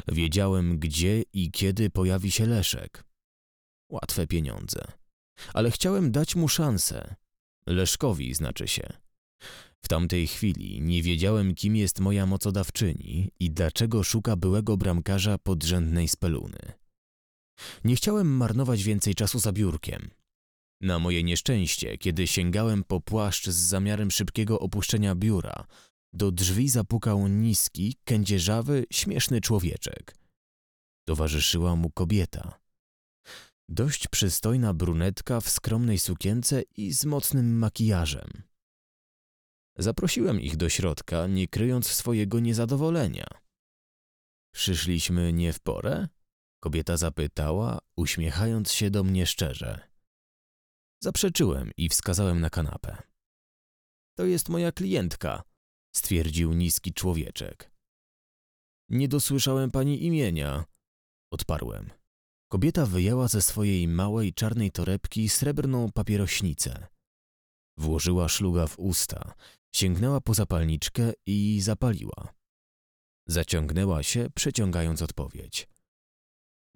Wiedziałem, 0.08 0.80
gdzie 0.80 1.24
i 1.34 1.51
kiedy 1.51 1.89
pojawi 1.89 2.32
się 2.32 2.46
Leszek. 2.46 3.04
Łatwe 3.92 4.28
pieniądze. 4.28 4.92
Ale 5.54 5.72
chciałem 5.72 6.12
dać 6.12 6.36
mu 6.36 6.48
szansę. 6.48 7.16
Leszkowi 7.66 8.34
znaczy 8.34 8.68
się. 8.68 9.09
W 9.86 9.88
tamtej 9.88 10.28
chwili 10.28 10.82
nie 10.82 11.04
wiedziałem, 11.04 11.56
kim 11.56 11.76
jest 11.76 12.00
moja 12.00 12.26
mocodawczyni 12.26 13.32
i 13.40 13.52
dlaczego 13.52 14.04
szuka 14.04 14.36
byłego 14.36 14.78
bramkarza 14.78 15.38
podrzędnej 15.38 16.08
speluny. 16.08 16.60
Nie 17.84 17.96
chciałem 17.96 18.38
marnować 18.38 18.84
więcej 18.84 19.16
czasu 19.16 19.40
za 19.40 19.52
biurkiem. 19.52 20.10
Na 20.82 21.00
moje 21.00 21.24
nieszczęście, 21.24 21.98
kiedy 21.98 22.28
sięgałem 22.28 22.84
po 22.84 23.02
płaszcz 23.02 23.50
z 23.50 23.56
zamiarem 23.56 24.12
szybkiego 24.12 24.60
opuszczenia 24.60 25.16
biura, 25.16 25.68
do 26.14 26.32
drzwi 26.32 26.70
zapukał 26.70 27.28
niski, 27.28 27.96
kędzierzawy, 28.04 28.86
śmieszny 28.92 29.42
człowieczek. 29.42 30.16
Towarzyszyła 31.08 31.76
mu 31.76 31.90
kobieta. 31.90 32.60
Dość 33.70 34.08
przystojna 34.08 34.74
brunetka 34.74 35.42
w 35.42 35.50
skromnej 35.50 36.00
sukience 36.00 36.62
i 36.78 36.94
z 36.94 37.06
mocnym 37.06 37.58
makijażem. 37.58 38.49
Zaprosiłem 39.80 40.42
ich 40.42 40.58
do 40.58 40.70
środka, 40.70 41.28
nie 41.28 41.48
kryjąc 41.48 41.88
swojego 41.88 42.40
niezadowolenia. 42.40 43.28
Przyszliśmy 44.54 45.34
nie 45.34 45.54
w 45.54 45.60
porę? 45.60 46.08
Kobieta 46.64 46.98
zapytała, 46.98 47.80
uśmiechając 47.98 48.72
się 48.72 48.92
do 48.92 49.04
mnie 49.04 49.26
szczerze. 49.26 49.90
Zaprzeczyłem 51.04 51.72
i 51.78 51.90
wskazałem 51.90 52.40
na 52.40 52.50
kanapę. 52.50 52.98
To 54.18 54.26
jest 54.26 54.50
moja 54.50 54.72
klientka, 54.72 55.44
stwierdził 55.96 56.54
niski 56.54 56.94
człowieczek. 56.94 57.72
Nie 58.90 59.08
dosłyszałem 59.08 59.72
pani 59.72 60.06
imienia, 60.06 60.66
odparłem. 61.34 61.90
Kobieta 62.52 62.86
wyjęła 62.86 63.28
ze 63.28 63.42
swojej 63.42 63.88
małej 63.88 64.34
czarnej 64.34 64.72
torebki 64.72 65.30
srebrną 65.30 65.92
papierośnicę. 65.92 66.88
Włożyła 67.78 68.30
szluga 68.30 68.68
w 68.68 68.80
usta, 68.80 69.34
sięgnęła 69.72 70.22
po 70.22 70.34
zapalniczkę 70.34 71.14
i 71.26 71.62
zapaliła. 71.62 72.34
Zaciągnęła 73.26 74.04
się, 74.04 74.30
przeciągając 74.36 75.02
odpowiedź. 75.02 75.68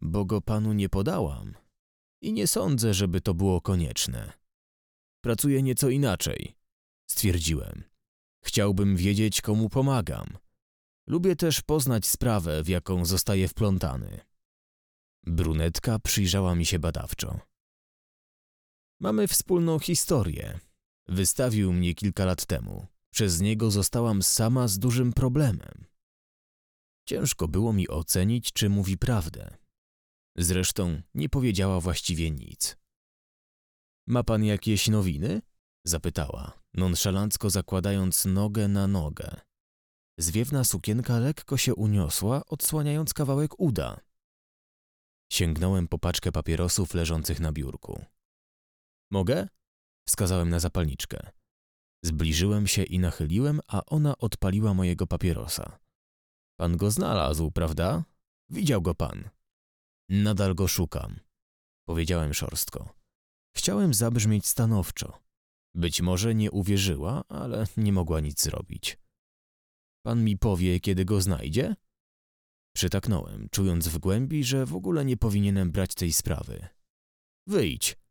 Bo 0.01 0.25
go 0.25 0.41
panu 0.41 0.73
nie 0.73 0.89
podałam 0.89 1.53
i 2.21 2.33
nie 2.33 2.47
sądzę, 2.47 2.93
żeby 2.93 3.21
to 3.21 3.33
było 3.33 3.61
konieczne. 3.61 4.33
Pracuję 5.21 5.63
nieco 5.63 5.89
inaczej, 5.89 6.55
stwierdziłem. 7.07 7.83
Chciałbym 8.43 8.95
wiedzieć, 8.95 9.41
komu 9.41 9.69
pomagam. 9.69 10.37
Lubię 11.07 11.35
też 11.35 11.61
poznać 11.61 12.05
sprawę, 12.05 12.63
w 12.63 12.67
jaką 12.67 13.05
zostaje 13.05 13.47
wplątany. 13.47 14.19
Brunetka 15.23 15.99
przyjrzała 15.99 16.55
mi 16.55 16.65
się 16.65 16.79
badawczo. 16.79 17.39
Mamy 18.99 19.27
wspólną 19.27 19.79
historię. 19.79 20.59
Wystawił 21.07 21.73
mnie 21.73 21.95
kilka 21.95 22.25
lat 22.25 22.45
temu. 22.45 22.87
Przez 23.09 23.41
niego 23.41 23.71
zostałam 23.71 24.23
sama 24.23 24.67
z 24.67 24.79
dużym 24.79 25.13
problemem. 25.13 25.85
Ciężko 27.05 27.47
było 27.47 27.73
mi 27.73 27.87
ocenić, 27.87 28.53
czy 28.53 28.69
mówi 28.69 28.97
prawdę. 28.97 29.57
Zresztą 30.37 31.01
nie 31.13 31.29
powiedziała 31.29 31.79
właściwie 31.79 32.31
nic. 32.31 32.77
Ma 34.07 34.23
pan 34.23 34.43
jakieś 34.43 34.87
nowiny? 34.87 35.41
zapytała, 35.85 36.61
nonszalancko 36.73 37.49
zakładając 37.49 38.25
nogę 38.25 38.67
na 38.67 38.87
nogę. 38.87 39.41
Zwiewna 40.17 40.63
sukienka 40.63 41.19
lekko 41.19 41.57
się 41.57 41.75
uniosła, 41.75 42.45
odsłaniając 42.45 43.13
kawałek 43.13 43.59
uda. 43.59 43.99
Sięgnąłem 45.31 45.87
po 45.87 45.99
paczkę 45.99 46.31
papierosów 46.31 46.93
leżących 46.93 47.39
na 47.39 47.51
biurku. 47.51 48.05
Mogę? 49.11 49.47
Wskazałem 50.07 50.49
na 50.49 50.59
zapalniczkę. 50.59 51.31
Zbliżyłem 52.05 52.67
się 52.67 52.83
i 52.83 52.99
nachyliłem, 52.99 53.59
a 53.67 53.85
ona 53.85 54.17
odpaliła 54.17 54.73
mojego 54.73 55.07
papierosa. 55.07 55.79
Pan 56.59 56.77
go 56.77 56.91
znalazł, 56.91 57.51
prawda? 57.51 58.03
Widział 58.49 58.81
go 58.81 58.95
pan. 58.95 59.29
Nadal 60.09 60.55
go 60.55 60.67
szukam, 60.67 61.19
powiedziałem 61.87 62.33
szorstko. 62.33 62.93
Chciałem 63.57 63.93
zabrzmieć 63.93 64.47
stanowczo. 64.47 65.19
Być 65.75 66.01
może 66.01 66.35
nie 66.35 66.51
uwierzyła, 66.51 67.23
ale 67.27 67.67
nie 67.77 67.93
mogła 67.93 68.19
nic 68.19 68.41
zrobić. 68.41 68.97
Pan 70.05 70.23
mi 70.23 70.37
powie, 70.37 70.79
kiedy 70.79 71.05
go 71.05 71.21
znajdzie? 71.21 71.75
Przytaknąłem, 72.75 73.47
czując 73.51 73.87
w 73.87 73.97
głębi, 73.97 74.43
że 74.43 74.65
w 74.65 74.75
ogóle 74.75 75.05
nie 75.05 75.17
powinienem 75.17 75.71
brać 75.71 75.95
tej 75.95 76.13
sprawy. 76.13 76.67
Wyjdź! 77.47 78.02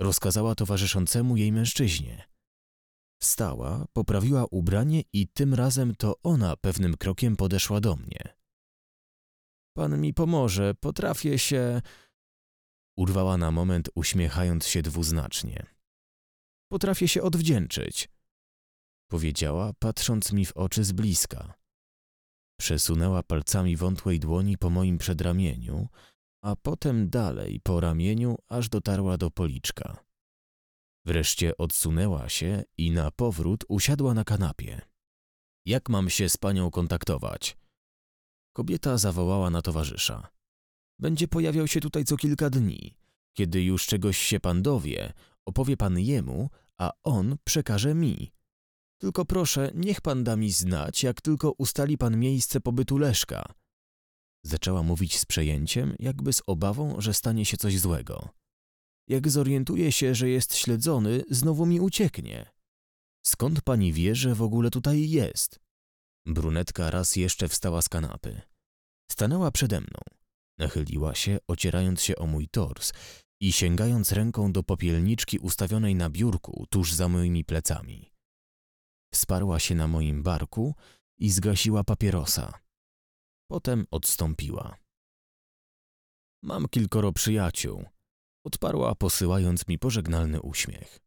Rozkazała 0.00 0.54
towarzyszącemu 0.54 1.36
jej 1.36 1.52
mężczyźnie. 1.52 2.28
Stała, 3.22 3.86
poprawiła 3.92 4.44
ubranie 4.50 5.02
i 5.12 5.28
tym 5.28 5.54
razem 5.54 5.94
to 5.94 6.14
ona 6.22 6.56
pewnym 6.56 6.96
krokiem 6.96 7.36
podeszła 7.36 7.80
do 7.80 7.96
mnie. 7.96 8.36
Pan 9.76 10.00
mi 10.00 10.14
pomoże, 10.14 10.74
potrafię 10.74 11.38
się. 11.38 11.82
Urwała 12.96 13.36
na 13.36 13.50
moment, 13.50 13.88
uśmiechając 13.94 14.66
się 14.66 14.82
dwuznacznie. 14.82 15.66
Potrafię 16.72 17.08
się 17.08 17.22
odwdzięczyć, 17.22 18.08
powiedziała, 19.10 19.72
patrząc 19.78 20.32
mi 20.32 20.46
w 20.46 20.56
oczy 20.56 20.84
z 20.84 20.92
bliska. 20.92 21.54
Przesunęła 22.60 23.22
palcami 23.22 23.76
wątłej 23.76 24.20
dłoni 24.20 24.58
po 24.58 24.70
moim 24.70 24.98
przedramieniu, 24.98 25.88
a 26.42 26.56
potem 26.56 27.10
dalej 27.10 27.60
po 27.62 27.80
ramieniu, 27.80 28.36
aż 28.48 28.68
dotarła 28.68 29.16
do 29.16 29.30
policzka. 29.30 30.04
Wreszcie 31.04 31.56
odsunęła 31.56 32.28
się 32.28 32.62
i 32.78 32.90
na 32.90 33.10
powrót 33.10 33.64
usiadła 33.68 34.14
na 34.14 34.24
kanapie. 34.24 34.80
Jak 35.66 35.88
mam 35.88 36.10
się 36.10 36.28
z 36.28 36.36
panią 36.36 36.70
kontaktować? 36.70 37.56
Kobieta 38.52 38.98
zawołała 38.98 39.50
na 39.50 39.62
towarzysza. 39.62 40.28
Będzie 40.98 41.28
pojawiał 41.28 41.66
się 41.66 41.80
tutaj 41.80 42.04
co 42.04 42.16
kilka 42.16 42.50
dni. 42.50 42.96
Kiedy 43.32 43.62
już 43.62 43.86
czegoś 43.86 44.18
się 44.18 44.40
pan 44.40 44.62
dowie, 44.62 45.12
opowie 45.44 45.76
pan 45.76 45.98
jemu, 45.98 46.50
a 46.78 46.92
on 47.02 47.36
przekaże 47.44 47.94
mi. 47.94 48.32
Tylko 48.98 49.24
proszę, 49.24 49.70
niech 49.74 50.00
pan 50.00 50.24
da 50.24 50.36
mi 50.36 50.52
znać, 50.52 51.02
jak 51.02 51.20
tylko 51.20 51.52
ustali 51.58 51.98
pan 51.98 52.18
miejsce 52.18 52.60
pobytu 52.60 52.98
Leszka. 52.98 53.44
Zaczęła 54.44 54.82
mówić 54.82 55.18
z 55.18 55.24
przejęciem, 55.24 55.96
jakby 55.98 56.32
z 56.32 56.42
obawą, 56.46 57.00
że 57.00 57.14
stanie 57.14 57.44
się 57.44 57.56
coś 57.56 57.78
złego. 57.78 58.28
Jak 59.08 59.30
zorientuje 59.30 59.92
się, 59.92 60.14
że 60.14 60.28
jest 60.28 60.56
śledzony, 60.56 61.22
znowu 61.30 61.66
mi 61.66 61.80
ucieknie. 61.80 62.50
Skąd 63.26 63.60
pani 63.62 63.92
wie, 63.92 64.14
że 64.14 64.34
w 64.34 64.42
ogóle 64.42 64.70
tutaj 64.70 65.10
jest? 65.10 65.60
Brunetka 66.26 66.90
raz 66.90 67.16
jeszcze 67.16 67.48
wstała 67.48 67.82
z 67.82 67.88
kanapy. 67.88 68.40
Stanęła 69.10 69.50
przede 69.50 69.80
mną. 69.80 70.00
Nachyliła 70.58 71.14
się, 71.14 71.38
ocierając 71.48 72.02
się 72.02 72.16
o 72.16 72.26
mój 72.26 72.48
tors 72.48 72.92
i 73.40 73.52
sięgając 73.52 74.12
ręką 74.12 74.52
do 74.52 74.62
popielniczki 74.62 75.38
ustawionej 75.38 75.94
na 75.94 76.10
biurku 76.10 76.66
tuż 76.70 76.92
za 76.92 77.08
moimi 77.08 77.44
plecami. 77.44 78.12
Wsparła 79.14 79.58
się 79.58 79.74
na 79.74 79.88
moim 79.88 80.22
barku 80.22 80.74
i 81.18 81.30
zgasiła 81.30 81.84
papierosa. 81.84 82.69
Potem 83.50 83.86
odstąpiła. 83.90 84.76
Mam 86.42 86.68
kilkoro 86.68 87.12
przyjaciół, 87.12 87.84
odparła 88.44 88.94
posyłając 88.94 89.68
mi 89.68 89.78
pożegnalny 89.78 90.40
uśmiech. 90.40 91.00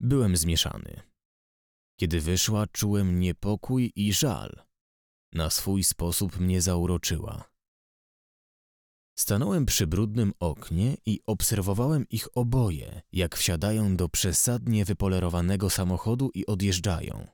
Byłem 0.00 0.36
zmieszany. 0.36 1.02
Kiedy 2.00 2.20
wyszła, 2.20 2.66
czułem 2.66 3.20
niepokój 3.20 3.92
i 3.96 4.12
żal. 4.12 4.62
Na 5.32 5.50
swój 5.50 5.84
sposób 5.84 6.38
mnie 6.38 6.62
zauroczyła. 6.62 7.50
Stanąłem 9.18 9.66
przy 9.66 9.86
brudnym 9.86 10.32
oknie 10.38 10.96
i 11.06 11.20
obserwowałem 11.26 12.08
ich 12.08 12.28
oboje, 12.36 13.02
jak 13.12 13.36
wsiadają 13.36 13.96
do 13.96 14.08
przesadnie 14.08 14.84
wypolerowanego 14.84 15.70
samochodu 15.70 16.30
i 16.34 16.46
odjeżdżają. 16.46 17.26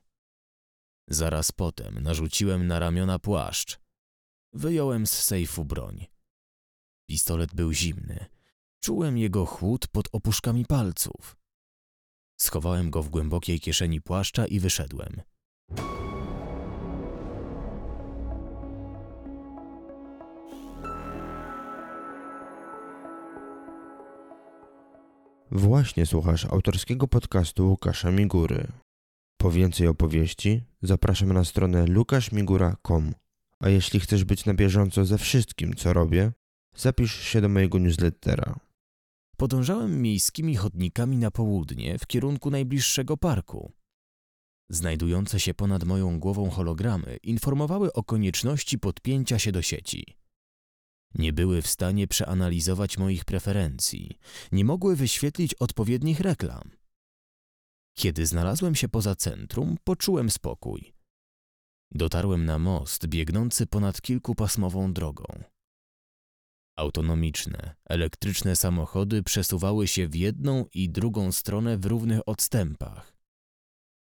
Zaraz 1.09 1.53
potem 1.53 2.03
narzuciłem 2.03 2.67
na 2.67 2.79
ramiona 2.79 3.19
płaszcz. 3.19 3.90
Wyjąłem 4.53 5.07
z 5.07 5.11
sejfu 5.11 5.65
broń. 5.65 6.07
Pistolet 7.09 7.55
był 7.55 7.73
zimny. 7.73 8.27
Czułem 8.81 9.19
jego 9.19 9.47
chłód 9.47 9.89
pod 9.89 10.09
opuszkami 10.13 10.65
palców. 10.67 11.37
Schowałem 12.41 12.91
go 12.91 13.03
w 13.03 13.09
głębokiej 13.09 13.61
kieszeni 13.61 14.01
płaszcza 14.01 14.47
i 14.47 14.61
wyszedłem. 14.61 15.23
Właśnie 25.51 26.07
słuchasz 26.07 26.45
autorskiego 26.45 27.09
podcastu 27.09 27.69
Łukasza 27.69 28.11
Migury. 28.11 28.67
Po 29.37 29.51
więcej 29.51 29.87
opowieści 29.87 30.63
zapraszam 30.83 31.33
na 31.33 31.45
stronę 31.45 31.87
lukaszmigura.com. 31.87 33.15
A 33.61 33.69
jeśli 33.69 34.01
chcesz 34.01 34.25
być 34.25 34.45
na 34.45 34.55
bieżąco 34.55 35.05
ze 35.05 35.19
wszystkim, 35.19 35.75
co 35.75 35.93
robię, 35.93 36.33
zapisz 36.77 37.21
się 37.21 37.41
do 37.41 37.49
mojego 37.49 37.79
newslettera. 37.79 38.61
Podążałem 39.37 40.03
miejskimi 40.03 40.57
chodnikami 40.57 41.17
na 41.17 41.31
południe 41.31 41.99
w 41.99 42.07
kierunku 42.07 42.51
najbliższego 42.51 43.17
parku. 43.17 43.73
Znajdujące 44.71 45.41
się 45.41 45.55
ponad 45.55 45.85
moją 45.85 46.21
głową 46.21 46.51
hologramy 46.51 47.17
informowały 47.23 47.93
o 47.93 48.03
konieczności 48.03 48.79
podpięcia 48.79 49.39
się 49.39 49.53
do 49.53 49.63
sieci. 49.63 50.17
Nie 51.15 51.33
były 51.33 51.63
w 51.63 51.67
stanie 51.67 52.09
przeanalizować 52.09 52.99
moich 52.99 53.25
preferencji, 53.25 54.19
nie 54.53 54.65
mogły 54.65 54.97
wyświetlić 54.97 55.55
odpowiednich 55.55 56.21
reklam. 56.21 56.71
Kiedy 57.95 58.27
znalazłem 58.27 58.75
się 58.75 58.89
poza 58.89 59.15
centrum, 59.15 59.77
poczułem 59.85 60.31
spokój. 60.31 61.00
Dotarłem 61.93 62.45
na 62.45 62.59
most 62.59 63.07
biegnący 63.07 63.67
ponad 63.67 64.01
kilkupasmową 64.01 64.93
drogą. 64.93 65.25
Autonomiczne, 66.77 67.77
elektryczne 67.85 68.57
samochody 68.57 69.23
przesuwały 69.23 69.89
się 69.89 70.09
w 70.09 70.15
jedną 70.15 70.67
i 70.75 70.91
drugą 70.91 71.33
stronę 71.33 71.79
w 71.79 71.87
równych 71.87 72.29
odstępach. 72.29 73.17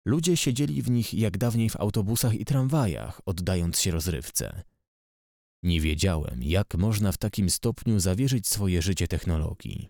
Ludzie 0.04 0.36
siedzieli 0.36 0.82
w 0.82 0.90
nich 0.90 1.14
jak 1.14 1.38
dawniej 1.38 1.70
w 1.70 1.76
autobusach 1.76 2.34
i 2.34 2.44
tramwajach, 2.44 3.20
oddając 3.26 3.80
się 3.80 3.90
rozrywce. 3.90 4.62
Nie 5.62 5.80
wiedziałem, 5.80 6.42
jak 6.42 6.74
można 6.74 7.12
w 7.12 7.18
takim 7.18 7.50
stopniu 7.50 8.00
zawierzyć 8.00 8.48
swoje 8.48 8.82
życie 8.82 9.08
technologii. 9.08 9.88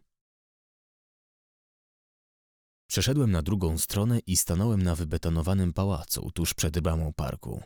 Przeszedłem 2.87 3.31
na 3.31 3.43
drugą 3.43 3.79
stronę 3.79 4.19
i 4.27 4.37
stanąłem 4.37 4.83
na 4.83 4.95
wybetonowanym 4.95 5.73
pałacu 5.73 6.31
tuż 6.31 6.55
przed 6.55 6.81
bramą 6.81 7.13
parku. 7.13 7.63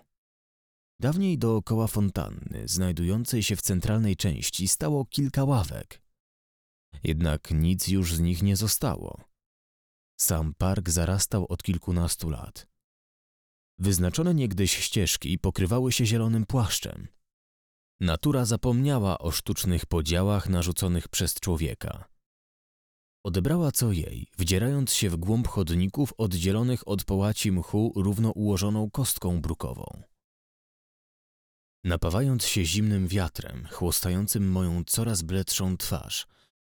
Dawniej 1.01 1.39
dookoła 1.39 1.87
fontanny, 1.87 2.63
znajdującej 2.69 3.43
się 3.43 3.57
w 3.57 3.63
centralnej 3.63 4.17
części, 4.17 4.69
stało 4.69 5.05
kilka 5.05 5.45
ławek. 5.45 6.03
Jednak 7.05 7.51
nic 7.51 7.89
już 7.89 8.15
z 8.15 8.21
nich 8.21 8.43
nie 8.43 8.57
zostało. 8.57 9.21
Sam 10.21 10.55
park 10.55 10.91
zarastał 10.91 11.47
od 11.49 11.63
kilkunastu 11.63 12.31
lat. 12.31 12.67
Wyznaczone 13.79 14.35
niegdyś 14.35 14.77
ścieżki 14.77 15.39
pokrywały 15.39 15.93
się 15.93 16.07
zielonym 16.07 16.47
płaszczem. 16.47 17.09
Natura 18.01 18.45
zapomniała 18.45 19.19
o 19.19 19.31
sztucznych 19.31 19.87
podziałach 19.87 20.49
narzuconych 20.49 21.09
przez 21.09 21.35
człowieka. 21.35 22.05
Odebrała 23.25 23.73
co 23.73 23.93
jej, 23.93 24.29
wdzierając 24.39 24.93
się 24.93 25.11
w 25.11 25.17
głąb 25.17 25.49
chodników 25.49 26.13
oddzielonych 26.19 26.89
od 26.89 27.05
połaci 27.05 27.53
mchu 27.53 27.93
równo 27.97 28.31
ułożoną 28.31 28.91
kostką 28.91 29.41
brukową. 29.41 30.03
Napawając 31.87 32.47
się 32.47 32.65
zimnym 32.65 33.09
wiatrem, 33.09 33.67
chłostającym 33.71 34.51
moją 34.51 34.85
coraz 34.85 35.23
bledszą 35.23 35.77
twarz, 35.77 36.27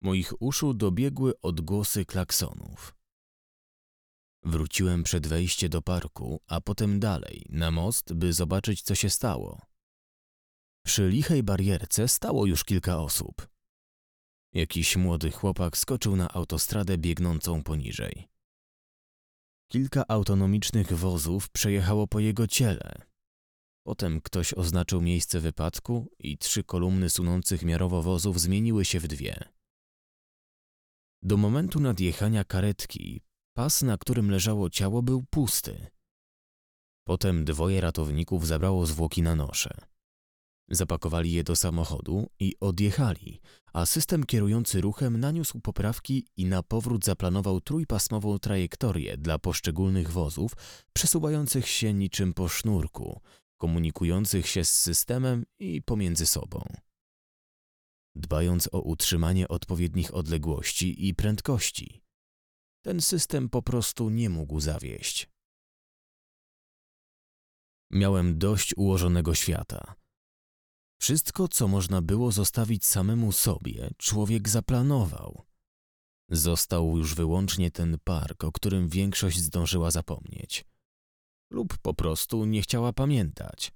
moich 0.02 0.42
uszu 0.42 0.74
dobiegły 0.74 1.42
odgłosy 1.42 2.06
klaksonów. 2.06 2.96
Wróciłem 4.44 5.04
przed 5.04 5.28
wejście 5.28 5.70
do 5.70 5.82
parku, 5.82 6.42
a 6.48 6.62
potem 6.62 7.00
dalej, 7.00 7.46
na 7.50 7.72
most, 7.72 8.14
by 8.14 8.34
zobaczyć, 8.34 8.82
co 8.82 8.96
się 8.96 9.10
stało. 9.10 9.62
Przy 10.86 11.10
lichej 11.10 11.44
barierce 11.44 12.08
stało 12.08 12.46
już 12.46 12.64
kilka 12.64 13.00
osób. 13.00 13.48
Jakiś 14.54 14.96
młody 14.96 15.32
chłopak 15.32 15.78
skoczył 15.78 16.16
na 16.16 16.30
autostradę 16.30 16.98
biegnącą 16.98 17.64
poniżej. 17.64 18.28
Kilka 19.72 20.04
autonomicznych 20.08 20.94
wozów 20.94 21.50
przejechało 21.50 22.08
po 22.08 22.20
jego 22.20 22.48
ciele. 22.48 23.09
Potem 23.90 24.22
ktoś 24.22 24.54
oznaczył 24.54 25.02
miejsce 25.02 25.40
wypadku 25.40 26.12
i 26.20 26.38
trzy 26.38 26.64
kolumny 26.64 27.10
sunących 27.10 27.64
miarowo 27.64 28.02
wozów 28.02 28.40
zmieniły 28.40 28.86
się 28.86 29.00
w 29.00 29.08
dwie. 29.08 29.44
Do 31.24 31.38
momentu 31.38 31.80
nadjechania 31.80 32.44
karetki 32.44 33.22
pas, 33.54 33.82
na 33.82 33.98
którym 33.98 34.32
leżało 34.32 34.70
ciało, 34.70 35.02
był 35.02 35.24
pusty. 35.30 35.88
Potem 37.08 37.46
dwoje 37.46 37.82
ratowników 37.82 38.48
zabrało 38.48 38.86
zwłoki 38.86 39.22
na 39.22 39.36
nosze. 39.36 39.74
Zapakowali 40.68 41.32
je 41.32 41.44
do 41.44 41.56
samochodu 41.56 42.30
i 42.40 42.56
odjechali, 42.60 43.42
a 43.74 43.86
system 43.86 44.24
kierujący 44.24 44.82
ruchem 44.82 45.20
naniósł 45.20 45.60
poprawki 45.60 46.28
i 46.38 46.46
na 46.46 46.64
powrót 46.64 47.06
zaplanował 47.06 47.62
trójpasmową 47.62 48.40
trajektorię 48.40 49.18
dla 49.18 49.40
poszczególnych 49.40 50.12
wozów 50.12 50.52
przesuwających 50.94 51.68
się 51.68 51.94
niczym 51.94 52.34
po 52.34 52.48
sznurku, 52.48 53.22
komunikujących 53.60 54.48
się 54.48 54.66
z 54.66 54.72
systemem 54.72 55.46
i 55.60 55.82
pomiędzy 55.82 56.26
sobą. 56.26 56.64
Dbając 58.16 58.70
o 58.72 58.82
utrzymanie 58.82 59.48
odpowiednich 59.48 60.14
odległości 60.14 61.08
i 61.08 61.16
prędkości, 61.16 62.04
ten 62.86 63.02
system 63.02 63.50
po 63.50 63.62
prostu 63.62 64.10
nie 64.10 64.30
mógł 64.30 64.60
zawieść. 64.60 65.30
Miałem 67.92 68.38
dość 68.38 68.74
ułożonego 68.78 69.36
świata. 69.36 69.96
Wszystko, 71.02 71.48
co 71.48 71.68
można 71.68 72.02
było 72.02 72.32
zostawić 72.32 72.86
samemu 72.86 73.32
sobie, 73.32 73.90
człowiek 73.98 74.50
zaplanował. 74.50 75.46
Został 76.30 76.98
już 76.98 77.16
wyłącznie 77.16 77.72
ten 77.72 77.98
park, 78.04 78.44
o 78.44 78.52
którym 78.52 78.90
większość 78.90 79.40
zdążyła 79.40 79.92
zapomnieć. 79.92 80.66
Lub 81.52 81.78
po 81.78 81.94
prostu 81.94 82.46
nie 82.46 82.62
chciała 82.62 82.94
pamiętać. 82.94 83.72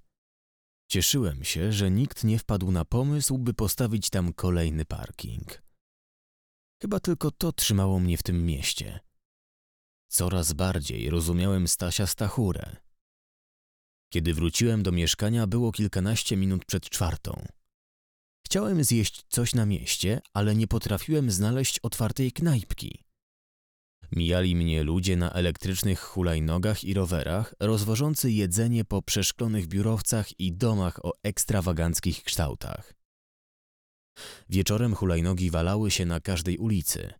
Cieszyłem 0.88 1.44
się, 1.44 1.72
że 1.72 1.90
nikt 1.90 2.24
nie 2.24 2.38
wpadł 2.38 2.70
na 2.70 2.84
pomysł, 2.84 3.38
by 3.38 3.54
postawić 3.54 4.10
tam 4.10 4.32
kolejny 4.32 4.84
parking. 4.84 5.62
Chyba 6.82 7.00
tylko 7.00 7.30
to 7.30 7.52
trzymało 7.52 8.00
mnie 8.00 8.18
w 8.18 8.22
tym 8.22 8.46
mieście. 8.46 9.00
Coraz 10.08 10.52
bardziej 10.52 11.10
rozumiałem 11.10 11.68
Stasia 11.68 12.06
Stachurę. 12.06 12.76
Kiedy 14.12 14.34
wróciłem 14.34 14.82
do 14.82 14.92
mieszkania, 14.92 15.46
było 15.46 15.72
kilkanaście 15.72 16.36
minut 16.36 16.64
przed 16.64 16.90
czwartą. 16.90 17.46
Chciałem 18.46 18.84
zjeść 18.84 19.22
coś 19.28 19.54
na 19.54 19.66
mieście, 19.66 20.20
ale 20.32 20.54
nie 20.54 20.66
potrafiłem 20.66 21.30
znaleźć 21.30 21.78
otwartej 21.78 22.32
knajpki. 22.32 23.03
Mijali 24.16 24.56
mnie 24.56 24.82
ludzie 24.82 25.16
na 25.16 25.30
elektrycznych 25.32 26.00
hulajnogach 26.00 26.84
i 26.84 26.94
rowerach, 26.94 27.54
rozwożący 27.60 28.30
jedzenie 28.30 28.84
po 28.84 29.02
przeszklonych 29.02 29.66
biurowcach 29.66 30.40
i 30.40 30.52
domach 30.52 31.04
o 31.04 31.12
ekstrawaganckich 31.22 32.22
kształtach. 32.22 32.94
Wieczorem 34.48 34.94
hulajnogi 34.94 35.50
walały 35.50 35.90
się 35.90 36.06
na 36.06 36.20
każdej 36.20 36.58
ulicy. 36.58 37.12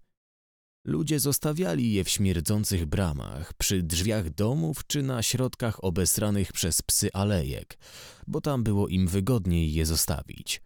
Ludzie 0.87 1.20
zostawiali 1.20 1.92
je 1.92 2.04
w 2.04 2.09
śmierdzących 2.09 2.87
bramach, 2.87 3.54
przy 3.54 3.83
drzwiach 3.83 4.30
domów 4.30 4.87
czy 4.87 5.02
na 5.02 5.22
środkach 5.22 5.85
obesranych 5.85 6.52
przez 6.52 6.83
psy 6.83 7.09
alejek, 7.12 7.78
bo 8.26 8.40
tam 8.40 8.64
było 8.64 8.88
im 8.88 9.09
wygodniej 9.09 9.72
je 9.72 9.87
zostawić. 9.87 10.62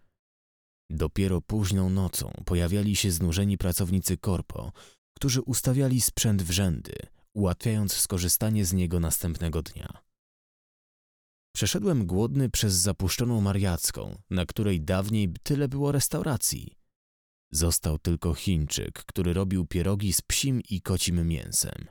Dopiero 0.91 1.41
późną 1.41 1.89
nocą 1.89 2.31
pojawiali 2.45 2.95
się 2.95 3.11
znużeni 3.11 3.57
pracownicy 3.57 4.17
korpo, 4.17 4.71
którzy 5.19 5.41
ustawiali 5.41 6.01
sprzęt 6.01 6.41
w 6.41 6.51
rzędy, 6.51 6.93
ułatwiając 7.33 7.93
skorzystanie 7.93 8.65
z 8.65 8.73
niego 8.73 8.99
następnego 8.99 9.61
dnia. 9.61 10.03
Przeszedłem 11.55 12.05
głodny 12.05 12.49
przez 12.49 12.73
zapuszczoną 12.73 13.41
Mariacką, 13.41 14.21
na 14.29 14.45
której 14.45 14.81
dawniej 14.81 15.33
tyle 15.43 15.67
było 15.67 15.91
restauracji. 15.91 16.77
Został 17.51 17.97
tylko 17.97 18.33
Chińczyk, 18.33 19.03
który 19.05 19.33
robił 19.33 19.65
pierogi 19.65 20.13
z 20.13 20.21
psim 20.21 20.61
i 20.69 20.81
kocim 20.81 21.27
mięsem. 21.27 21.85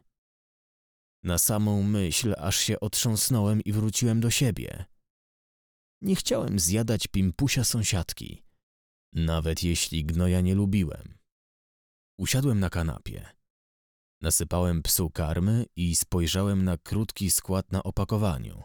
Na 1.23 1.39
samą 1.39 1.83
myśl 1.83 2.35
aż 2.39 2.57
się 2.57 2.81
otrząsnąłem 2.81 3.61
i 3.61 3.73
wróciłem 3.73 4.21
do 4.21 4.31
siebie. 4.31 4.85
Nie 6.03 6.17
chciałem 6.17 6.59
zjadać 6.59 7.07
pimpusia 7.07 7.65
sąsiadki, 7.65 8.43
nawet 9.13 9.63
jeśli 9.63 10.05
gnoja 10.05 10.41
nie 10.41 10.55
lubiłem. 10.55 11.18
Usiadłem 12.19 12.61
na 12.61 12.71
kanapie. 12.71 13.27
Nasypałem 14.21 14.83
psu 14.83 15.11
karmy 15.11 15.67
i 15.77 15.97
spojrzałem 15.97 16.65
na 16.65 16.79
krótki 16.79 17.31
skład 17.31 17.73
na 17.73 17.83
opakowaniu. 17.83 18.63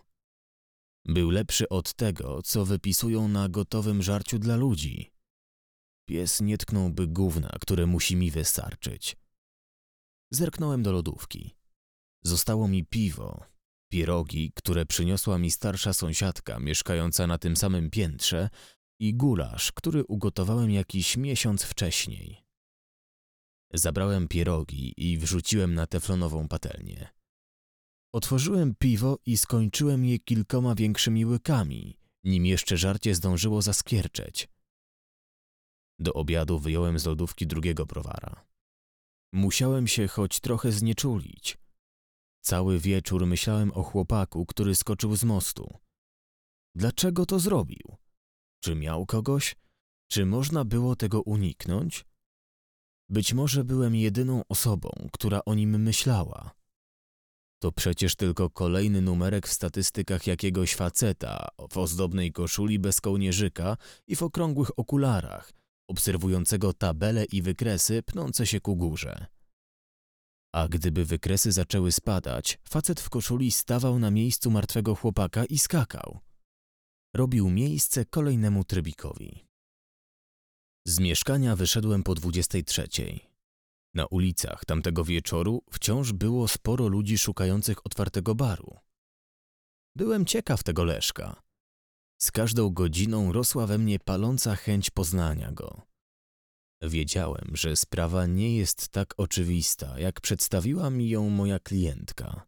Był 1.06 1.30
lepszy 1.30 1.70
od 1.70 1.94
tego, 1.94 2.42
co 2.42 2.66
wypisują 2.66 3.28
na 3.28 3.50
gotowym 3.50 4.02
żarciu 4.02 4.40
dla 4.40 4.56
ludzi. 4.56 5.12
Pies 6.08 6.42
nie 6.42 6.58
tknąłby 6.58 7.08
gówna, 7.08 7.50
które 7.62 7.86
musi 7.86 8.16
mi 8.16 8.32
wystarczyć. 8.32 9.18
Zerknąłem 10.32 10.84
do 10.84 10.92
lodówki. 10.92 11.56
Zostało 12.24 12.68
mi 12.68 12.86
piwo, 12.86 13.46
pierogi, 13.92 14.52
które 14.56 14.86
przyniosła 14.86 15.38
mi 15.38 15.52
starsza 15.52 15.94
sąsiadka 15.94 16.60
mieszkająca 16.60 17.28
na 17.28 17.38
tym 17.38 17.58
samym 17.58 17.90
piętrze 17.90 18.50
i 19.00 19.14
gulasz, 19.14 19.72
który 19.72 20.04
ugotowałem 20.04 20.72
jakiś 20.72 21.18
miesiąc 21.18 21.64
wcześniej. 21.64 22.43
Zabrałem 23.74 24.28
pierogi 24.28 24.94
i 24.98 25.18
wrzuciłem 25.18 25.74
na 25.74 25.88
teflonową 25.88 26.48
patelnię. 26.48 27.10
Otworzyłem 28.14 28.76
piwo 28.76 29.20
i 29.26 29.38
skończyłem 29.38 30.06
je 30.06 30.20
kilkoma 30.20 30.76
większymi 30.76 31.26
łykami, 31.26 31.98
nim 32.24 32.46
jeszcze 32.46 32.78
żarcie 32.78 33.16
zdążyło 33.16 33.62
zaskierczeć. 33.62 34.48
Do 36.00 36.14
obiadu 36.14 36.60
wyjąłem 36.60 37.00
z 37.00 37.06
lodówki 37.06 37.48
drugiego 37.48 37.86
browara. 37.86 38.46
Musiałem 39.34 39.88
się 39.88 40.08
choć 40.08 40.40
trochę 40.40 40.72
znieczulić. 40.72 41.58
Cały 42.42 42.80
wieczór 42.80 43.26
myślałem 43.26 43.72
o 43.72 43.84
chłopaku, 43.84 44.46
który 44.46 44.76
skoczył 44.76 45.16
z 45.16 45.24
mostu. 45.24 45.78
Dlaczego 46.76 47.26
to 47.26 47.40
zrobił? 47.40 47.98
Czy 48.64 48.76
miał 48.76 49.06
kogoś? 49.06 49.56
Czy 50.08 50.26
można 50.26 50.66
było 50.66 50.96
tego 50.96 51.22
uniknąć? 51.22 52.06
Być 53.14 53.34
może 53.34 53.64
byłem 53.64 53.96
jedyną 53.96 54.42
osobą, 54.50 54.90
która 55.12 55.42
o 55.46 55.56
nim 55.56 55.82
myślała. 55.82 56.52
To 57.62 57.72
przecież 57.72 58.16
tylko 58.16 58.50
kolejny 58.50 59.02
numerek 59.02 59.48
w 59.48 59.54
statystykach 59.54 60.28
jakiegoś 60.28 60.76
faceta 60.76 61.48
w 61.72 61.78
ozdobnej 61.78 62.32
koszuli 62.32 62.80
bez 62.80 63.02
kołnierzyka 63.02 63.78
i 64.08 64.16
w 64.16 64.24
okrągłych 64.24 64.80
okularach, 64.80 65.52
obserwującego 65.90 66.74
tabele 66.74 67.26
i 67.26 67.42
wykresy 67.42 68.04
pnące 68.04 68.48
się 68.48 68.62
ku 68.62 68.76
górze. 68.76 69.26
A 70.56 70.68
gdyby 70.68 71.06
wykresy 71.06 71.52
zaczęły 71.52 71.92
spadać, 71.92 72.60
facet 72.70 73.02
w 73.02 73.10
koszuli 73.10 73.52
stawał 73.52 74.00
na 74.00 74.12
miejscu 74.12 74.52
martwego 74.52 74.96
chłopaka 74.96 75.46
i 75.46 75.58
skakał. 75.58 76.20
Robił 77.16 77.50
miejsce 77.50 78.06
kolejnemu 78.06 78.64
trybikowi. 78.64 79.53
Z 80.88 81.00
mieszkania 81.00 81.56
wyszedłem 81.56 82.04
po 82.04 82.16
dwudziestej 82.16 82.64
trzeciej. 82.64 83.30
Na 83.94 84.06
ulicach 84.06 84.66
tamtego 84.66 85.04
wieczoru 85.04 85.64
wciąż 85.72 86.12
było 86.12 86.48
sporo 86.48 86.88
ludzi 86.88 87.18
szukających 87.18 87.86
otwartego 87.86 88.36
baru. 88.36 88.78
Byłem 89.96 90.26
ciekaw 90.26 90.64
tego 90.64 90.84
Leszka. 90.84 91.42
Z 92.22 92.32
każdą 92.32 92.70
godziną 92.70 93.32
rosła 93.32 93.68
we 93.68 93.78
mnie 93.78 94.00
paląca 94.00 94.56
chęć 94.56 94.90
poznania 94.90 95.52
go. 95.52 95.82
Wiedziałem, 96.82 97.52
że 97.54 97.76
sprawa 97.76 98.26
nie 98.26 98.58
jest 98.58 98.90
tak 98.90 99.14
oczywista, 99.18 100.00
jak 100.00 100.22
przedstawiła 100.22 100.90
mi 100.90 101.10
ją 101.10 101.30
moja 101.30 101.60
klientka. 101.60 102.48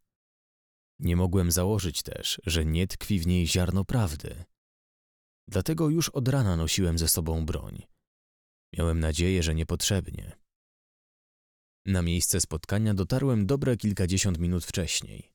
Nie 1.00 1.16
mogłem 1.16 1.52
założyć 1.52 2.04
też, 2.04 2.42
że 2.46 2.66
nie 2.66 2.88
tkwi 2.88 3.20
w 3.20 3.28
niej 3.28 3.48
ziarno 3.48 3.86
prawdy. 3.86 4.46
Dlatego 5.48 5.90
już 5.90 6.10
od 6.10 6.28
rana 6.28 6.56
nosiłem 6.56 6.98
ze 6.98 7.08
sobą 7.08 7.46
broń. 7.46 7.95
Miałem 8.78 9.00
nadzieję, 9.00 9.44
że 9.44 9.56
niepotrzebnie. 9.56 10.38
Na 11.86 12.02
miejsce 12.02 12.42
spotkania 12.42 12.94
dotarłem 12.94 13.46
dobre 13.46 13.78
kilkadziesiąt 13.78 14.40
minut 14.40 14.66
wcześniej. 14.66 15.32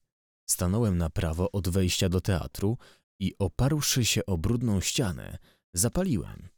Stanąłem 0.50 0.98
na 0.98 1.10
prawo 1.10 1.50
od 1.52 1.68
wejścia 1.68 2.08
do 2.08 2.20
teatru 2.20 2.78
i 3.20 3.34
oparłszy 3.38 4.04
się 4.04 4.26
o 4.26 4.38
brudną 4.38 4.80
ścianę, 4.80 5.38
zapaliłem. 5.74 6.48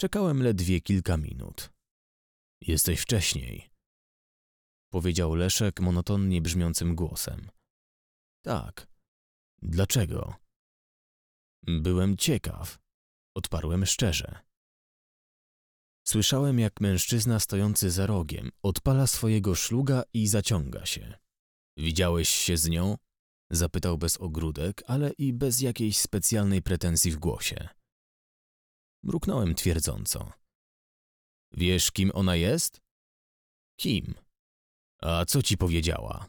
Czekałem 0.00 0.42
ledwie 0.42 0.80
kilka 0.80 1.16
minut. 1.16 1.70
Jesteś 2.60 3.00
wcześniej, 3.00 3.70
powiedział 4.92 5.34
Leszek 5.34 5.80
monotonnie 5.80 6.42
brzmiącym 6.42 6.94
głosem. 6.94 7.50
Tak. 8.44 8.86
Dlaczego? 9.62 10.34
Byłem 11.62 12.16
ciekaw. 12.16 12.78
Odparłem 13.36 13.86
szczerze. 13.86 14.44
Słyszałem, 16.04 16.58
jak 16.58 16.80
mężczyzna 16.80 17.40
stojący 17.40 17.90
za 17.90 18.06
rogiem 18.06 18.50
odpala 18.62 19.06
swojego 19.06 19.54
szluga 19.54 20.02
i 20.12 20.28
zaciąga 20.28 20.86
się. 20.86 21.14
Widziałeś 21.76 22.28
się 22.28 22.56
z 22.56 22.68
nią? 22.68 22.96
Zapytał 23.50 23.98
bez 23.98 24.16
ogródek, 24.20 24.82
ale 24.86 25.10
i 25.10 25.32
bez 25.32 25.60
jakiejś 25.60 25.98
specjalnej 25.98 26.62
pretensji 26.62 27.10
w 27.10 27.16
głosie. 27.16 27.68
Mruknąłem 29.02 29.54
twierdząco. 29.54 30.32
Wiesz, 31.52 31.90
kim 31.90 32.10
ona 32.14 32.36
jest? 32.36 32.80
Kim? 33.80 34.14
A 35.02 35.24
co 35.24 35.42
ci 35.42 35.56
powiedziała? 35.58 36.28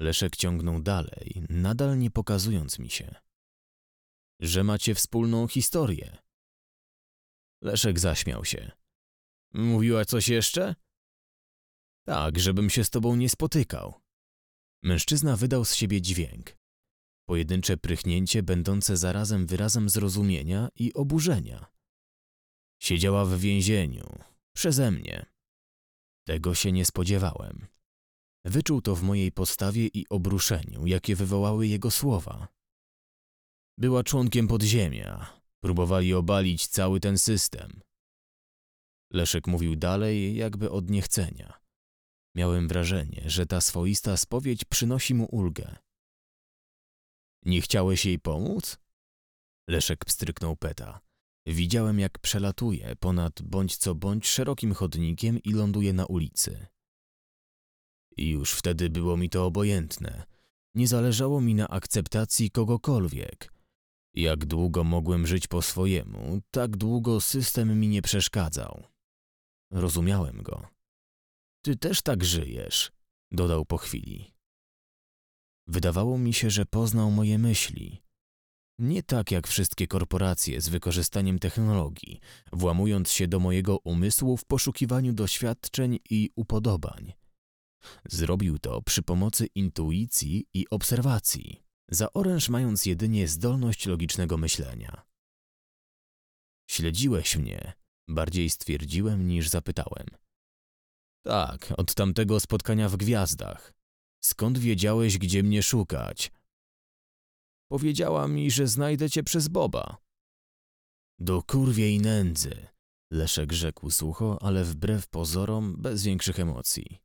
Leszek 0.00 0.36
ciągnął 0.36 0.82
dalej, 0.82 1.42
nadal 1.48 1.98
nie 1.98 2.10
pokazując 2.10 2.78
mi 2.78 2.90
się. 2.90 3.14
że 4.40 4.64
macie 4.64 4.94
wspólną 4.94 5.48
historię. 5.48 6.16
Leszek 7.62 7.98
zaśmiał 7.98 8.44
się. 8.44 8.70
Mówiła 9.54 10.04
coś 10.04 10.28
jeszcze? 10.28 10.74
Tak, 12.06 12.38
żebym 12.38 12.70
się 12.70 12.84
z 12.84 12.90
tobą 12.90 13.16
nie 13.16 13.28
spotykał. 13.28 13.94
Mężczyzna 14.82 15.36
wydał 15.36 15.64
z 15.64 15.74
siebie 15.74 16.00
dźwięk. 16.00 16.56
Pojedyncze 17.28 17.76
prychnięcie 17.76 18.42
będące 18.42 18.96
zarazem 18.96 19.46
wyrazem 19.46 19.88
zrozumienia 19.88 20.68
i 20.76 20.94
oburzenia. 20.94 21.66
Siedziała 22.82 23.24
w 23.24 23.38
więzieniu. 23.38 24.18
Przeze 24.56 24.90
mnie. 24.90 25.26
Tego 26.26 26.54
się 26.54 26.72
nie 26.72 26.84
spodziewałem. 26.84 27.66
Wyczuł 28.44 28.82
to 28.82 28.96
w 28.96 29.02
mojej 29.02 29.32
postawie 29.32 29.86
i 29.86 30.08
obruszeniu, 30.08 30.86
jakie 30.86 31.16
wywołały 31.16 31.66
jego 31.66 31.90
słowa. 31.90 32.48
Była 33.78 34.04
członkiem 34.04 34.48
podziemia. 34.48 35.40
Próbowali 35.60 36.14
obalić 36.14 36.66
cały 36.66 37.00
ten 37.00 37.18
system. 37.18 37.80
Leszek 39.12 39.46
mówił 39.46 39.76
dalej, 39.76 40.36
jakby 40.36 40.70
od 40.70 40.90
niechcenia. 40.90 41.60
Miałem 42.34 42.68
wrażenie, 42.68 43.22
że 43.26 43.46
ta 43.46 43.60
swoista 43.60 44.16
spowiedź 44.16 44.64
przynosi 44.64 45.14
mu 45.14 45.24
ulgę. 45.24 45.76
Nie 47.44 47.60
chciałeś 47.60 48.04
jej 48.06 48.18
pomóc? 48.18 48.78
Leszek 49.68 50.04
pstryknął 50.04 50.56
peta. 50.56 51.00
Widziałem, 51.46 51.98
jak 51.98 52.18
przelatuje 52.18 52.96
ponad 52.96 53.42
bądź 53.42 53.76
co 53.76 53.94
bądź 53.94 54.26
szerokim 54.26 54.74
chodnikiem 54.74 55.38
i 55.38 55.52
ląduje 55.52 55.92
na 55.92 56.06
ulicy. 56.06 56.66
I 58.16 58.30
już 58.30 58.52
wtedy 58.52 58.90
było 58.90 59.16
mi 59.16 59.30
to 59.30 59.46
obojętne. 59.46 60.26
Nie 60.74 60.88
zależało 60.88 61.40
mi 61.40 61.54
na 61.54 61.68
akceptacji 61.68 62.50
kogokolwiek. 62.50 63.52
Jak 64.14 64.44
długo 64.46 64.84
mogłem 64.84 65.26
żyć 65.26 65.46
po 65.46 65.62
swojemu, 65.62 66.40
tak 66.50 66.76
długo 66.76 67.20
system 67.20 67.80
mi 67.80 67.88
nie 67.88 68.02
przeszkadzał. 68.02 68.91
Rozumiałem 69.72 70.42
go. 70.42 70.68
Ty 71.64 71.76
też 71.76 72.02
tak 72.02 72.24
żyjesz, 72.24 72.92
dodał 73.30 73.64
po 73.64 73.78
chwili. 73.78 74.34
Wydawało 75.66 76.18
mi 76.18 76.32
się, 76.34 76.50
że 76.50 76.66
poznał 76.66 77.10
moje 77.10 77.38
myśli. 77.38 78.02
Nie 78.78 79.02
tak 79.02 79.30
jak 79.30 79.48
wszystkie 79.48 79.86
korporacje 79.86 80.60
z 80.60 80.68
wykorzystaniem 80.68 81.38
technologii, 81.38 82.20
włamując 82.52 83.10
się 83.10 83.28
do 83.28 83.40
mojego 83.40 83.78
umysłu 83.78 84.36
w 84.36 84.44
poszukiwaniu 84.44 85.12
doświadczeń 85.12 85.98
i 86.10 86.30
upodobań. 86.36 87.12
Zrobił 88.04 88.58
to 88.58 88.82
przy 88.82 89.02
pomocy 89.02 89.46
intuicji 89.54 90.46
i 90.54 90.68
obserwacji, 90.70 91.62
za 91.90 92.12
oręż 92.12 92.48
mając 92.48 92.86
jedynie 92.86 93.28
zdolność 93.28 93.86
logicznego 93.86 94.36
myślenia. 94.36 95.02
Śledziłeś 96.70 97.36
mnie, 97.36 97.72
bardziej 98.14 98.50
stwierdziłem 98.50 99.28
niż 99.28 99.48
zapytałem. 99.48 100.06
Tak, 101.24 101.74
od 101.76 101.94
tamtego 101.94 102.40
spotkania 102.40 102.88
w 102.88 102.96
gwiazdach. 102.96 103.74
Skąd 104.24 104.58
wiedziałeś, 104.58 105.18
gdzie 105.18 105.42
mnie 105.42 105.62
szukać? 105.62 106.32
Powiedziała 107.68 108.28
mi, 108.28 108.50
że 108.50 108.66
znajdę 108.66 109.10
cię 109.10 109.22
przez 109.22 109.48
Boba. 109.48 109.96
Do 111.18 111.42
kurwiej 111.42 112.00
nędzy, 112.00 112.66
Leszek 113.12 113.52
rzekł 113.52 113.90
sucho, 113.90 114.42
ale 114.42 114.64
wbrew 114.64 115.08
pozorom 115.08 115.76
bez 115.78 116.04
większych 116.04 116.40
emocji. 116.40 116.98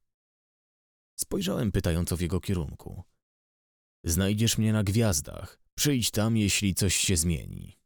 Spojrzałem 1.20 1.72
pytająco 1.72 2.18
w 2.18 2.22
jego 2.22 2.40
kierunku. 2.40 3.04
Znajdziesz 4.06 4.58
mnie 4.58 4.74
na 4.74 4.84
gwiazdach. 4.84 5.60
Przyjdź 5.76 6.12
tam, 6.12 6.38
jeśli 6.38 6.76
coś 6.76 6.96
się 6.96 7.18
zmieni. 7.18 7.77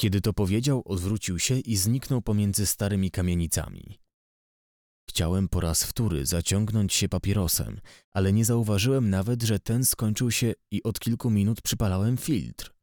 Kiedy 0.00 0.20
to 0.20 0.32
powiedział, 0.32 0.82
odwrócił 0.84 1.38
się 1.38 1.58
i 1.58 1.76
zniknął 1.76 2.22
pomiędzy 2.22 2.66
starymi 2.66 3.10
kamienicami. 3.10 3.98
Chciałem 5.08 5.48
po 5.48 5.60
raz 5.60 5.84
wtóry 5.84 6.26
zaciągnąć 6.26 6.94
się 6.94 7.08
papierosem, 7.08 7.80
ale 8.10 8.32
nie 8.32 8.44
zauważyłem 8.44 9.10
nawet, 9.10 9.42
że 9.42 9.58
ten 9.58 9.84
skończył 9.84 10.30
się 10.30 10.52
i 10.70 10.82
od 10.82 11.00
kilku 11.00 11.30
minut 11.30 11.62
przypalałem 11.62 12.16
filtr. 12.16 12.74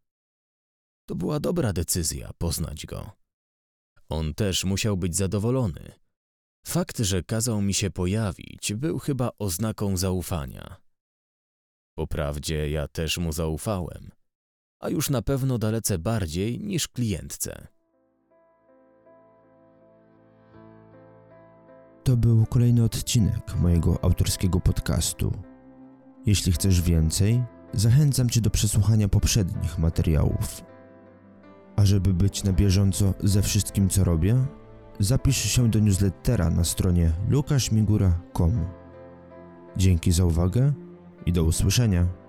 To 1.08 1.16
była 1.16 1.40
dobra 1.40 1.74
decyzja 1.74 2.32
poznać 2.38 2.86
go. 2.86 3.12
On 4.10 4.34
też 4.34 4.64
musiał 4.64 4.98
być 4.98 5.16
zadowolony. 5.16 5.92
Fakt, 6.68 7.00
że 7.00 7.24
kazał 7.24 7.62
mi 7.62 7.74
się 7.74 7.92
pojawić, 7.92 8.74
był 8.74 9.00
chyba 9.00 9.30
oznaką 9.40 9.98
zaufania. 9.98 10.82
Poprawdzie 11.98 12.70
ja 12.70 12.88
też 12.88 13.18
mu 13.18 13.32
zaufałem, 13.32 14.12
a 14.80 14.90
już 14.90 15.10
na 15.10 15.22
pewno 15.22 15.58
dalece 15.58 16.00
bardziej 16.00 16.60
niż 16.60 16.88
klientce. 16.88 17.68
To 22.04 22.18
był 22.18 22.46
kolejny 22.46 22.84
odcinek 22.84 23.56
mojego 23.62 24.04
autorskiego 24.04 24.60
podcastu. 24.60 25.32
Jeśli 26.26 26.52
chcesz 26.52 26.82
więcej, 26.82 27.44
zachęcam 27.74 28.30
Cię 28.30 28.42
do 28.42 28.50
przesłuchania 28.50 29.08
poprzednich 29.08 29.78
materiałów. 29.78 30.62
A 31.76 31.86
żeby 31.86 32.14
być 32.14 32.44
na 32.44 32.54
bieżąco 32.54 33.14
ze 33.24 33.42
wszystkim, 33.42 33.90
co 33.90 34.04
robię, 34.04 34.46
zapisz 35.00 35.38
się 35.38 35.70
do 35.70 35.80
newslettera 35.80 36.50
na 36.50 36.64
stronie 36.64 37.12
lukaszmigura.com. 37.30 38.66
Dzięki 39.78 40.12
za 40.12 40.26
uwagę 40.26 40.74
i 41.26 41.34
do 41.34 41.44
usłyszenia. 41.44 42.25